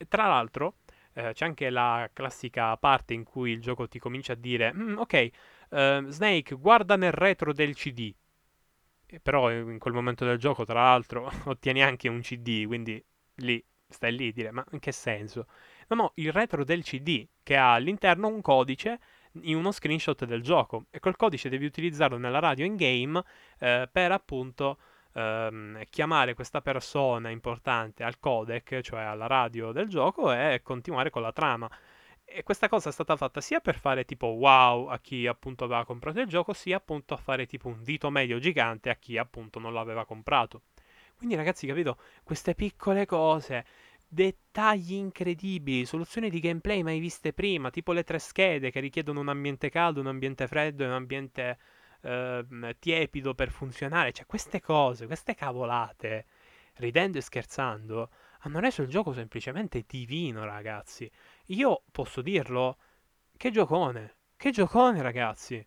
Tra 0.07 0.27
l'altro, 0.27 0.75
eh, 1.13 1.31
c'è 1.33 1.45
anche 1.45 1.69
la 1.69 2.09
classica 2.13 2.77
parte 2.77 3.13
in 3.13 3.23
cui 3.23 3.51
il 3.51 3.61
gioco 3.61 3.87
ti 3.87 3.99
comincia 3.99 4.33
a 4.33 4.35
dire, 4.35 4.73
mm, 4.73 4.97
ok, 4.97 5.29
uh, 5.69 6.07
Snake, 6.09 6.55
guarda 6.55 6.95
nel 6.95 7.11
retro 7.11 7.53
del 7.53 7.75
CD. 7.75 8.13
E 9.05 9.19
però 9.19 9.51
in 9.51 9.77
quel 9.79 9.93
momento 9.93 10.25
del 10.25 10.37
gioco, 10.37 10.63
tra 10.63 10.83
l'altro, 10.83 11.29
ottieni 11.45 11.83
anche 11.83 12.07
un 12.07 12.21
CD, 12.21 12.65
quindi 12.65 13.03
lì 13.35 13.63
stai 13.89 14.15
lì 14.15 14.29
a 14.29 14.31
dire, 14.31 14.51
ma 14.51 14.65
in 14.71 14.79
che 14.79 14.91
senso? 14.91 15.47
No, 15.91 16.03
no, 16.03 16.11
il 16.15 16.31
retro 16.31 16.63
del 16.63 16.83
CD, 16.83 17.27
che 17.43 17.57
ha 17.57 17.73
all'interno 17.73 18.29
un 18.29 18.39
codice 18.39 18.99
in 19.43 19.57
uno 19.57 19.73
screenshot 19.73 20.23
del 20.23 20.41
gioco 20.41 20.85
e 20.89 20.99
quel 21.01 21.17
codice 21.17 21.49
devi 21.49 21.65
utilizzarlo 21.65 22.17
nella 22.17 22.39
radio 22.39 22.63
in 22.63 22.77
game 22.77 23.21
eh, 23.59 23.89
per 23.91 24.13
appunto 24.13 24.77
ehm, 25.13 25.83
chiamare 25.89 26.33
questa 26.33 26.61
persona 26.61 27.29
importante 27.29 28.03
al 28.03 28.19
codec, 28.19 28.79
cioè 28.79 29.01
alla 29.01 29.27
radio 29.27 29.73
del 29.73 29.89
gioco 29.89 30.31
e 30.31 30.61
continuare 30.63 31.09
con 31.09 31.23
la 31.23 31.33
trama. 31.33 31.69
E 32.23 32.43
questa 32.43 32.69
cosa 32.69 32.87
è 32.87 32.93
stata 32.93 33.17
fatta 33.17 33.41
sia 33.41 33.59
per 33.59 33.77
fare 33.77 34.05
tipo 34.05 34.27
wow 34.27 34.87
a 34.87 34.99
chi 34.99 35.27
appunto 35.27 35.65
aveva 35.65 35.83
comprato 35.83 36.21
il 36.21 36.27
gioco, 36.27 36.53
sia 36.53 36.77
appunto 36.77 37.13
a 37.13 37.17
fare 37.17 37.45
tipo 37.47 37.67
un 37.67 37.83
dito 37.83 38.09
medio 38.09 38.39
gigante 38.39 38.89
a 38.89 38.95
chi 38.95 39.17
appunto 39.17 39.59
non 39.59 39.73
l'aveva 39.73 40.05
comprato. 40.05 40.61
Quindi 41.21 41.37
ragazzi, 41.37 41.67
capito? 41.67 41.97
Queste 42.23 42.55
piccole 42.55 43.05
cose 43.05 43.63
dettagli 44.13 44.93
incredibili, 44.93 45.85
soluzioni 45.85 46.29
di 46.29 46.41
gameplay 46.41 46.83
mai 46.83 46.99
viste 46.99 47.31
prima, 47.31 47.69
tipo 47.69 47.93
le 47.93 48.03
tre 48.03 48.19
schede 48.19 48.69
che 48.69 48.81
richiedono 48.81 49.21
un 49.21 49.29
ambiente 49.29 49.69
caldo, 49.69 50.01
un 50.01 50.07
ambiente 50.07 50.47
freddo 50.47 50.83
e 50.83 50.87
un 50.87 50.91
ambiente 50.91 51.57
eh, 52.01 52.75
tiepido 52.77 53.33
per 53.33 53.51
funzionare. 53.51 54.11
Cioè, 54.11 54.25
queste 54.25 54.59
cose, 54.59 55.05
queste 55.05 55.33
cavolate, 55.33 56.25
ridendo 56.75 57.19
e 57.19 57.21
scherzando, 57.21 58.09
hanno 58.39 58.59
reso 58.59 58.81
il 58.81 58.89
gioco 58.89 59.13
semplicemente 59.13 59.85
divino, 59.87 60.43
ragazzi. 60.43 61.09
Io 61.47 61.83
posso 61.89 62.21
dirlo, 62.21 62.77
che 63.37 63.49
giocone, 63.49 64.15
che 64.35 64.51
giocone, 64.51 65.01
ragazzi. 65.01 65.65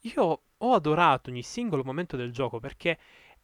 Io 0.00 0.42
ho 0.58 0.72
adorato 0.74 1.30
ogni 1.30 1.42
singolo 1.42 1.82
momento 1.82 2.16
del 2.16 2.30
gioco 2.30 2.58
perché 2.58 2.98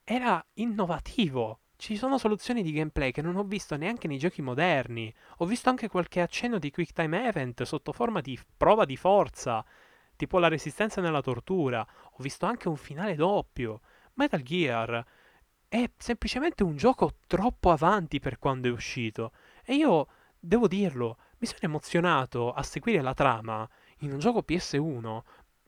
era 0.05 0.45
innovativo 0.55 1.62
ci 1.83 1.97
sono 1.97 2.16
soluzioni 2.16 2.62
di 2.62 2.71
gameplay 2.71 3.11
che 3.11 3.23
non 3.23 3.35
ho 3.35 3.42
visto 3.42 3.77
neanche 3.77 4.07
nei 4.07 4.16
giochi 4.16 4.40
moderni. 4.40 5.12
Ho 5.38 5.47
visto 5.47 5.68
anche 5.68 5.88
qualche 5.88 6.21
accenno 6.21 6.61
di 6.61 6.71
quick 6.71 6.92
time 6.92 7.27
event 7.27 7.64
sotto 7.64 7.90
forma 7.90 8.21
di 8.21 8.38
prova 8.57 8.85
di 8.85 8.97
forza, 8.97 9.64
tipo 10.14 10.38
la 10.38 10.47
resistenza 10.47 11.01
nella 11.01 11.21
tortura. 11.21 11.85
Ho 12.12 12.23
visto 12.23 12.47
anche 12.47 12.68
un 12.68 12.77
finale 12.77 13.16
doppio. 13.16 13.81
Metal 14.14 14.40
Gear 14.42 15.05
è 15.66 15.90
semplicemente 15.97 16.62
un 16.62 16.77
gioco 16.77 17.16
troppo 17.27 17.73
avanti 17.73 18.21
per 18.21 18.38
quando 18.38 18.68
è 18.68 18.71
uscito. 18.71 19.33
E 19.64 19.75
io, 19.75 20.07
devo 20.38 20.68
dirlo, 20.68 21.16
mi 21.38 21.49
sono 21.49 21.59
emozionato 21.62 22.53
a 22.53 22.62
seguire 22.62 23.03
la 23.03 23.12
trama 23.12 23.68
in 24.03 24.12
un 24.12 24.21
gioco 24.21 24.45
PS1 24.47 25.21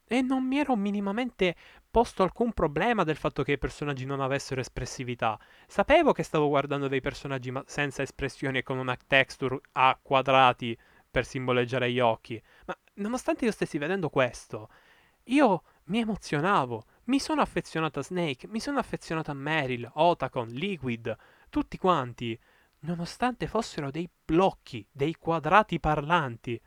e 0.06 0.22
non 0.22 0.44
mi 0.44 0.58
ero 0.58 0.76
minimamente 0.76 1.56
posto 1.94 2.24
alcun 2.24 2.52
problema 2.52 3.04
del 3.04 3.14
fatto 3.14 3.44
che 3.44 3.52
i 3.52 3.58
personaggi 3.58 4.04
non 4.04 4.20
avessero 4.20 4.60
espressività. 4.60 5.38
Sapevo 5.68 6.10
che 6.10 6.24
stavo 6.24 6.48
guardando 6.48 6.88
dei 6.88 7.00
personaggi 7.00 7.52
ma- 7.52 7.62
senza 7.68 8.02
espressioni 8.02 8.58
e 8.58 8.62
con 8.64 8.78
una 8.78 8.98
texture 9.06 9.60
a 9.74 9.96
quadrati 10.02 10.76
per 11.08 11.24
simboleggiare 11.24 11.92
gli 11.92 12.00
occhi, 12.00 12.42
ma 12.66 12.76
nonostante 12.94 13.44
io 13.44 13.52
stessi 13.52 13.78
vedendo 13.78 14.08
questo, 14.08 14.70
io 15.26 15.62
mi 15.84 16.00
emozionavo. 16.00 16.84
Mi 17.04 17.20
sono 17.20 17.42
affezionato 17.42 18.00
a 18.00 18.02
Snake, 18.02 18.48
mi 18.48 18.58
sono 18.58 18.80
affezionato 18.80 19.30
a 19.30 19.34
Meryl, 19.34 19.88
Otacon, 19.94 20.48
Liquid, 20.48 21.16
tutti 21.48 21.78
quanti, 21.78 22.36
nonostante 22.80 23.46
fossero 23.46 23.92
dei 23.92 24.10
blocchi, 24.24 24.84
dei 24.90 25.14
quadrati 25.14 25.78
parlanti. 25.78 26.60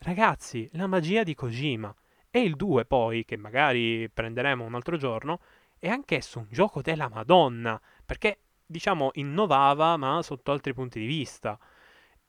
Ragazzi, 0.00 0.68
la 0.72 0.86
magia 0.86 1.22
di 1.22 1.34
Kojima. 1.34 1.94
E 2.30 2.40
il 2.40 2.56
2 2.56 2.84
poi, 2.84 3.24
che 3.24 3.36
magari 3.36 4.08
prenderemo 4.10 4.64
un 4.64 4.74
altro 4.74 4.96
giorno, 4.96 5.40
è 5.78 5.88
anch'esso 5.88 6.40
un 6.40 6.46
gioco 6.50 6.82
della 6.82 7.08
Madonna, 7.08 7.80
perché 8.04 8.40
diciamo 8.66 9.10
innovava 9.14 9.96
ma 9.96 10.22
sotto 10.22 10.52
altri 10.52 10.74
punti 10.74 11.00
di 11.00 11.06
vista. 11.06 11.58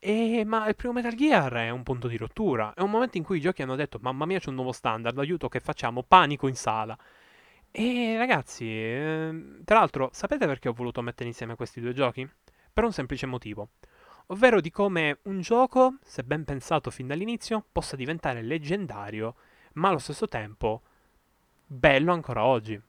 E, 0.02 0.44
ma 0.46 0.68
il 0.68 0.76
primo 0.76 0.94
Metal 0.94 1.14
Gear 1.14 1.52
è 1.54 1.70
un 1.70 1.84
punto 1.84 2.08
di 2.08 2.16
rottura, 2.16 2.74
è 2.74 2.82
un 2.82 2.90
momento 2.90 3.18
in 3.18 3.24
cui 3.24 3.38
i 3.38 3.42
giochi 3.42 3.62
hanno 3.64 3.76
detto 3.76 4.00
mamma 4.02 4.26
mia 4.26 4.40
c'è 4.40 4.48
un 4.50 4.56
nuovo 4.56 4.72
standard, 4.72 5.18
aiuto 5.18 5.50
che 5.50 5.60
facciamo, 5.60 6.04
panico 6.04 6.48
in 6.48 6.56
sala. 6.56 6.98
E 7.72 8.18
ragazzi, 8.18 8.66
eh, 8.66 9.60
tra 9.66 9.80
l'altro, 9.80 10.10
sapete 10.14 10.46
perché 10.48 10.70
ho 10.70 10.74
voluto 10.74 11.02
mettere 11.02 11.30
insieme 11.30 11.56
questi 11.56 11.82
due 11.82 11.94
giochi? 11.94 12.28
Per 12.72 12.84
un 12.84 12.94
semplice 12.94 13.26
motivo, 13.26 13.72
ovvero 14.28 14.62
di 14.62 14.72
come 14.72 15.20
un 15.24 15.42
gioco, 15.42 15.98
se 16.04 16.24
ben 16.24 16.46
pensato 16.46 16.90
fin 16.92 17.08
dall'inizio, 17.08 17.66
possa 17.72 17.96
diventare 17.98 18.42
leggendario 18.42 19.36
ma 19.74 19.90
allo 19.90 19.98
stesso 19.98 20.28
tempo 20.28 20.82
bello 21.72 22.12
ancora 22.12 22.46
oggi. 22.46 22.82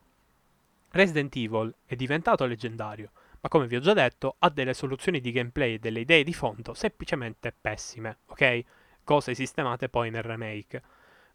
Resident 0.92 1.36
Evil 1.36 1.74
è 1.84 1.94
diventato 1.94 2.46
leggendario, 2.46 3.10
ma 3.40 3.48
come 3.48 3.66
vi 3.66 3.76
ho 3.76 3.80
già 3.80 3.92
detto, 3.92 4.36
ha 4.38 4.48
delle 4.48 4.74
soluzioni 4.74 5.20
di 5.20 5.32
gameplay 5.32 5.74
e 5.74 5.78
delle 5.78 6.00
idee 6.00 6.24
di 6.24 6.32
fondo 6.32 6.72
semplicemente 6.72 7.54
pessime, 7.58 8.18
ok? 8.26 8.64
Cose 9.04 9.34
sistemate 9.34 9.88
poi 9.88 10.10
nel 10.10 10.22
remake. 10.22 10.82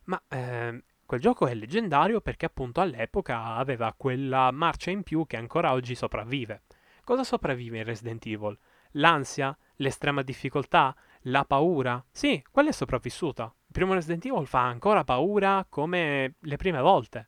Ma 0.06 0.22
eh, 0.28 0.84
quel 1.06 1.20
gioco 1.20 1.46
è 1.46 1.54
leggendario 1.54 2.20
perché 2.20 2.48
appunto 2.48 2.82
all'epoca 2.82 3.56
aveva 3.56 3.94
quella 3.96 4.50
marcia 4.52 4.90
in 4.90 5.04
più 5.04 5.26
che 5.28 5.38
ancora 5.38 5.72
oggi 5.72 5.94
sopravvive. 5.94 6.64
Cosa 7.04 7.24
sopravvive 7.24 7.78
in 7.78 7.84
Resident 7.84 8.26
Evil? 8.26 8.58
L'ansia? 8.92 9.56
L'estrema 9.78 10.24
difficoltà? 10.24 10.96
La 11.28 11.46
paura? 11.46 12.04
Sì, 12.12 12.44
quella 12.50 12.70
è 12.70 12.74
sopravvissuta 12.74 13.54
primo 13.76 13.94
Resident 13.94 14.24
Evil 14.26 14.48
fa 14.48 14.62
ancora 14.62 15.04
paura 15.04 15.66
come 15.68 16.36
le 16.40 16.56
prime 16.56 16.80
volte. 16.80 17.28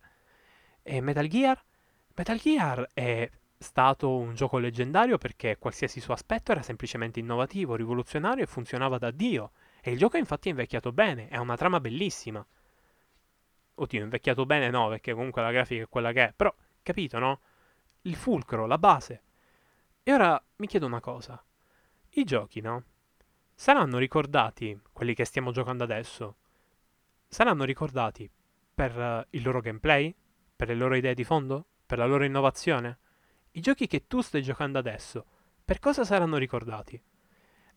E 0.81 1.01
Metal 1.01 1.27
Gear? 1.27 1.61
Metal 2.15 2.37
Gear 2.37 2.87
è 2.93 3.29
stato 3.57 4.15
un 4.15 4.33
gioco 4.33 4.57
leggendario 4.57 5.17
perché 5.17 5.57
qualsiasi 5.57 5.99
suo 5.99 6.13
aspetto 6.13 6.53
era 6.53 6.61
semplicemente 6.61 7.19
innovativo, 7.19 7.75
rivoluzionario 7.75 8.45
e 8.45 8.47
funzionava 8.47 8.97
da 8.97 9.11
Dio. 9.11 9.51
E 9.81 9.91
il 9.91 9.97
gioco 9.97 10.15
infatti 10.15 10.47
è 10.47 10.51
invecchiato 10.51 10.93
bene, 10.93 11.27
è 11.27 11.35
una 11.35 11.57
trama 11.57 11.81
bellissima. 11.81 12.45
Oddio, 13.75 14.01
invecchiato 14.01 14.45
bene 14.45 14.69
no, 14.69 14.87
perché 14.87 15.13
comunque 15.13 15.41
la 15.41 15.51
grafica 15.51 15.83
è 15.83 15.89
quella 15.89 16.13
che 16.13 16.29
è, 16.29 16.33
però 16.33 16.53
capito, 16.81 17.19
no? 17.19 17.41
Il 18.03 18.15
fulcro, 18.15 18.65
la 18.65 18.77
base. 18.77 19.21
E 20.01 20.13
ora 20.13 20.41
mi 20.55 20.67
chiedo 20.67 20.85
una 20.85 21.01
cosa. 21.01 21.43
I 22.11 22.23
giochi, 22.23 22.61
no? 22.61 22.83
Saranno 23.59 23.97
ricordati, 23.97 24.79
quelli 24.93 25.15
che 25.15 25.25
stiamo 25.25 25.51
giocando 25.51 25.83
adesso, 25.83 26.35
saranno 27.27 27.63
ricordati 27.63 28.29
per 28.73 28.95
uh, 28.95 29.25
il 29.31 29.41
loro 29.41 29.61
gameplay? 29.61 30.15
Per 30.55 30.67
le 30.67 30.75
loro 30.75 30.95
idee 30.95 31.15
di 31.15 31.23
fondo? 31.23 31.65
Per 31.83 31.97
la 31.97 32.05
loro 32.05 32.23
innovazione? 32.23 32.99
I 33.53 33.59
giochi 33.59 33.87
che 33.87 34.05
tu 34.05 34.21
stai 34.21 34.43
giocando 34.43 34.77
adesso, 34.77 35.25
per 35.65 35.79
cosa 35.79 36.05
saranno 36.05 36.37
ricordati? 36.37 37.01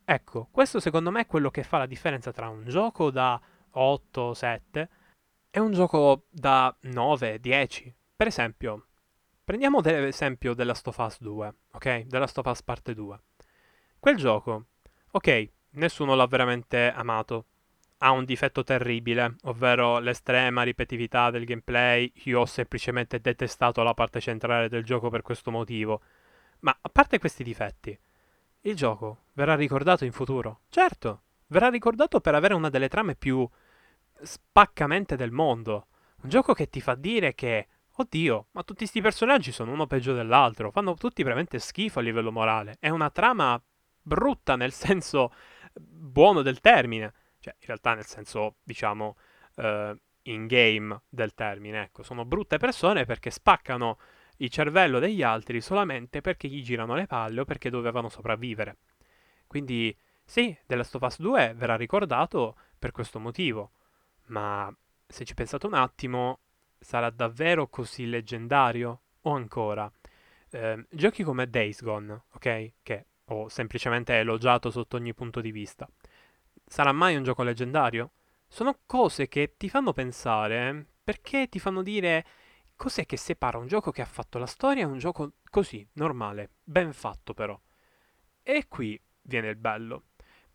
Ecco, 0.04 0.48
questo 0.50 0.80
secondo 0.80 1.10
me 1.10 1.22
è 1.22 1.26
quello 1.26 1.50
che 1.50 1.62
fa 1.62 1.78
la 1.78 1.86
differenza 1.86 2.30
tra 2.30 2.50
un 2.50 2.64
gioco 2.66 3.10
da 3.10 3.40
8, 3.70 4.34
7 4.34 4.88
e 5.48 5.60
un 5.60 5.72
gioco 5.72 6.26
da 6.28 6.76
9, 6.82 7.40
10. 7.40 7.94
Per 8.16 8.26
esempio, 8.26 8.88
prendiamo 9.42 9.80
l'esempio 9.80 10.52
della 10.52 10.74
Stofas 10.74 11.20
2, 11.20 11.54
ok? 11.72 12.00
Della 12.02 12.26
Stofas 12.26 12.62
parte 12.62 12.92
2. 12.92 13.20
Quel 13.98 14.16
gioco, 14.16 14.66
ok, 15.12 15.50
nessuno 15.72 16.14
l'ha 16.14 16.26
veramente 16.26 16.92
amato. 16.92 17.46
Ha 17.98 18.10
un 18.12 18.24
difetto 18.24 18.64
terribile, 18.64 19.36
ovvero 19.42 19.98
l'estrema 19.98 20.62
ripetitività 20.62 21.30
del 21.30 21.44
gameplay. 21.44 22.10
Io 22.24 22.40
ho 22.40 22.46
semplicemente 22.46 23.20
detestato 23.20 23.82
la 23.82 23.94
parte 23.94 24.20
centrale 24.20 24.68
del 24.68 24.84
gioco 24.84 25.10
per 25.10 25.22
questo 25.22 25.50
motivo. 25.50 26.00
Ma 26.60 26.76
a 26.80 26.88
parte 26.88 27.18
questi 27.18 27.44
difetti, 27.44 27.98
il 28.62 28.74
gioco 28.74 29.24
verrà 29.34 29.54
ricordato 29.54 30.04
in 30.04 30.12
futuro. 30.12 30.60
Certo, 30.70 31.22
verrà 31.48 31.68
ricordato 31.68 32.20
per 32.20 32.34
avere 32.34 32.54
una 32.54 32.70
delle 32.70 32.88
trame 32.88 33.14
più 33.14 33.48
spaccamente 34.22 35.16
del 35.16 35.30
mondo. 35.30 35.86
Un 36.22 36.28
gioco 36.28 36.52
che 36.52 36.68
ti 36.68 36.80
fa 36.80 36.94
dire 36.94 37.34
che, 37.34 37.68
oddio, 37.92 38.46
ma 38.52 38.62
tutti 38.62 38.80
questi 38.80 39.00
personaggi 39.00 39.52
sono 39.52 39.72
uno 39.72 39.86
peggio 39.86 40.12
dell'altro, 40.12 40.70
fanno 40.70 40.94
tutti 40.94 41.22
veramente 41.22 41.58
schifo 41.58 41.98
a 41.98 42.02
livello 42.02 42.32
morale. 42.32 42.76
È 42.78 42.88
una 42.88 43.10
trama 43.10 43.60
brutta 44.02 44.56
nel 44.56 44.72
senso 44.72 45.32
buono 45.74 46.42
del 46.42 46.60
termine, 46.60 47.12
cioè 47.40 47.54
in 47.58 47.66
realtà 47.66 47.94
nel 47.94 48.06
senso, 48.06 48.56
diciamo, 48.62 49.16
uh, 49.56 49.96
in 50.22 50.46
game 50.46 51.02
del 51.08 51.34
termine, 51.34 51.82
ecco, 51.82 52.02
sono 52.02 52.24
brutte 52.24 52.58
persone 52.58 53.04
perché 53.04 53.30
spaccano 53.30 53.98
il 54.38 54.50
cervello 54.50 54.98
degli 54.98 55.22
altri 55.22 55.60
solamente 55.60 56.20
perché 56.20 56.48
gli 56.48 56.62
girano 56.62 56.94
le 56.94 57.06
palle 57.06 57.40
o 57.40 57.44
perché 57.44 57.70
dovevano 57.70 58.08
sopravvivere. 58.08 58.78
Quindi 59.46 59.96
sì, 60.24 60.56
The 60.66 60.76
Last 60.76 60.94
of 60.94 61.02
Us 61.02 61.18
2 61.18 61.54
verrà 61.56 61.76
ricordato 61.76 62.56
per 62.78 62.92
questo 62.92 63.18
motivo, 63.18 63.72
ma 64.26 64.72
se 65.06 65.24
ci 65.24 65.34
pensate 65.34 65.66
un 65.66 65.74
attimo, 65.74 66.40
sarà 66.78 67.10
davvero 67.10 67.66
così 67.66 68.06
leggendario? 68.06 69.02
O 69.22 69.34
ancora, 69.34 69.92
eh, 70.50 70.86
giochi 70.88 71.24
come 71.24 71.50
Days 71.50 71.82
Gone, 71.82 72.22
ok? 72.32 72.72
Che 72.82 73.06
ho 73.30 73.48
semplicemente 73.48 74.14
elogiato 74.14 74.70
sotto 74.70 74.96
ogni 74.96 75.14
punto 75.14 75.40
di 75.40 75.50
vista. 75.50 75.88
Sarà 76.66 76.92
mai 76.92 77.16
un 77.16 77.22
gioco 77.22 77.42
leggendario? 77.42 78.12
Sono 78.46 78.80
cose 78.86 79.28
che 79.28 79.54
ti 79.56 79.68
fanno 79.68 79.92
pensare 79.92 80.86
perché 81.02 81.48
ti 81.48 81.58
fanno 81.58 81.82
dire 81.82 82.24
cos'è 82.76 83.04
che 83.06 83.16
separa 83.16 83.58
un 83.58 83.66
gioco 83.66 83.90
che 83.90 84.02
ha 84.02 84.06
fatto 84.06 84.38
la 84.38 84.46
storia 84.46 84.82
e 84.82 84.86
un 84.86 84.98
gioco 84.98 85.34
così, 85.50 85.86
normale, 85.94 86.50
ben 86.62 86.92
fatto 86.92 87.34
però. 87.34 87.58
E 88.42 88.66
qui 88.68 89.00
viene 89.22 89.48
il 89.48 89.56
bello. 89.56 90.04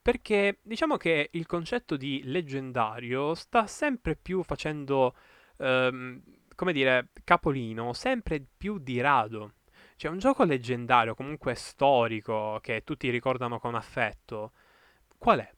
Perché 0.01 0.59
diciamo 0.61 0.97
che 0.97 1.29
il 1.31 1.45
concetto 1.45 1.97
di 1.97 2.21
leggendario 2.25 3.33
sta 3.35 3.67
sempre 3.67 4.15
più 4.15 4.43
facendo, 4.43 5.15
ehm, 5.57 6.21
come 6.55 6.73
dire, 6.73 7.09
capolino, 7.23 7.93
sempre 7.93 8.43
più 8.55 8.77
di 8.79 9.01
rado. 9.01 9.53
Cioè 9.97 10.11
un 10.11 10.19
gioco 10.19 10.43
leggendario, 10.43 11.15
comunque 11.15 11.55
storico, 11.55 12.59
che 12.61 12.83
tutti 12.83 13.09
ricordano 13.09 13.59
con 13.59 13.75
affetto, 13.75 14.51
qual 15.17 15.39
è? 15.39 15.53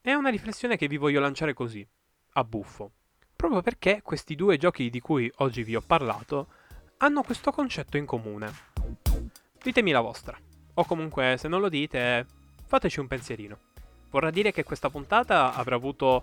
È 0.00 0.12
una 0.12 0.28
riflessione 0.28 0.76
che 0.76 0.86
vi 0.86 0.96
voglio 0.96 1.18
lanciare 1.18 1.52
così, 1.52 1.86
a 2.34 2.44
buffo. 2.44 2.92
Proprio 3.34 3.60
perché 3.60 4.02
questi 4.02 4.36
due 4.36 4.56
giochi 4.56 4.88
di 4.88 5.00
cui 5.00 5.30
oggi 5.36 5.64
vi 5.64 5.74
ho 5.74 5.82
parlato 5.84 6.46
hanno 6.98 7.22
questo 7.22 7.50
concetto 7.50 7.96
in 7.96 8.06
comune. 8.06 8.52
Ditemi 9.60 9.90
la 9.90 10.00
vostra. 10.00 10.38
O 10.74 10.84
comunque, 10.84 11.36
se 11.36 11.48
non 11.48 11.60
lo 11.60 11.68
dite, 11.68 12.26
fateci 12.66 13.00
un 13.00 13.08
pensierino. 13.08 13.58
Vorrà 14.10 14.30
dire 14.30 14.52
che 14.52 14.62
questa 14.62 14.90
puntata 14.90 15.54
avrà 15.54 15.74
avuto 15.74 16.22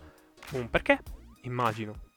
un 0.51 0.69
perché? 0.69 0.99
Immagino. 1.41 2.09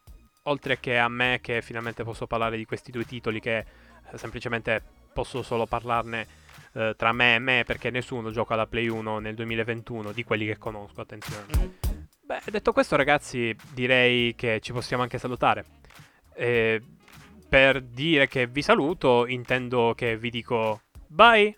Oltre 0.44 0.78
che 0.78 0.98
a 0.98 1.08
me 1.08 1.40
che 1.42 1.62
finalmente 1.62 2.04
posso 2.04 2.28
parlare 2.28 2.56
di 2.56 2.64
questi 2.64 2.92
due 2.92 3.04
titoli 3.04 3.40
che 3.40 3.66
semplicemente 4.14 4.82
posso 5.12 5.42
solo 5.42 5.66
parlarne 5.66 6.26
eh, 6.74 6.94
tra 6.96 7.12
me 7.12 7.36
e 7.36 7.38
me 7.38 7.62
perché 7.64 7.90
nessuno 7.90 8.30
gioca 8.30 8.54
alla 8.54 8.66
Play 8.66 8.88
1 8.88 9.18
nel 9.18 9.34
2021 9.34 10.12
di 10.12 10.24
quelli 10.24 10.46
che 10.46 10.58
conosco, 10.58 11.00
attenzione. 11.00 11.46
Beh, 12.24 12.40
detto 12.50 12.72
questo 12.72 12.96
ragazzi, 12.96 13.54
direi 13.72 14.34
che 14.34 14.60
ci 14.60 14.72
possiamo 14.72 15.02
anche 15.02 15.18
salutare. 15.18 15.64
E 16.34 16.82
per 17.48 17.80
dire 17.80 18.26
che 18.26 18.46
vi 18.46 18.62
saluto, 18.62 19.26
intendo 19.26 19.92
che 19.94 20.16
vi 20.16 20.30
dico 20.30 20.82
bye! 21.06 21.56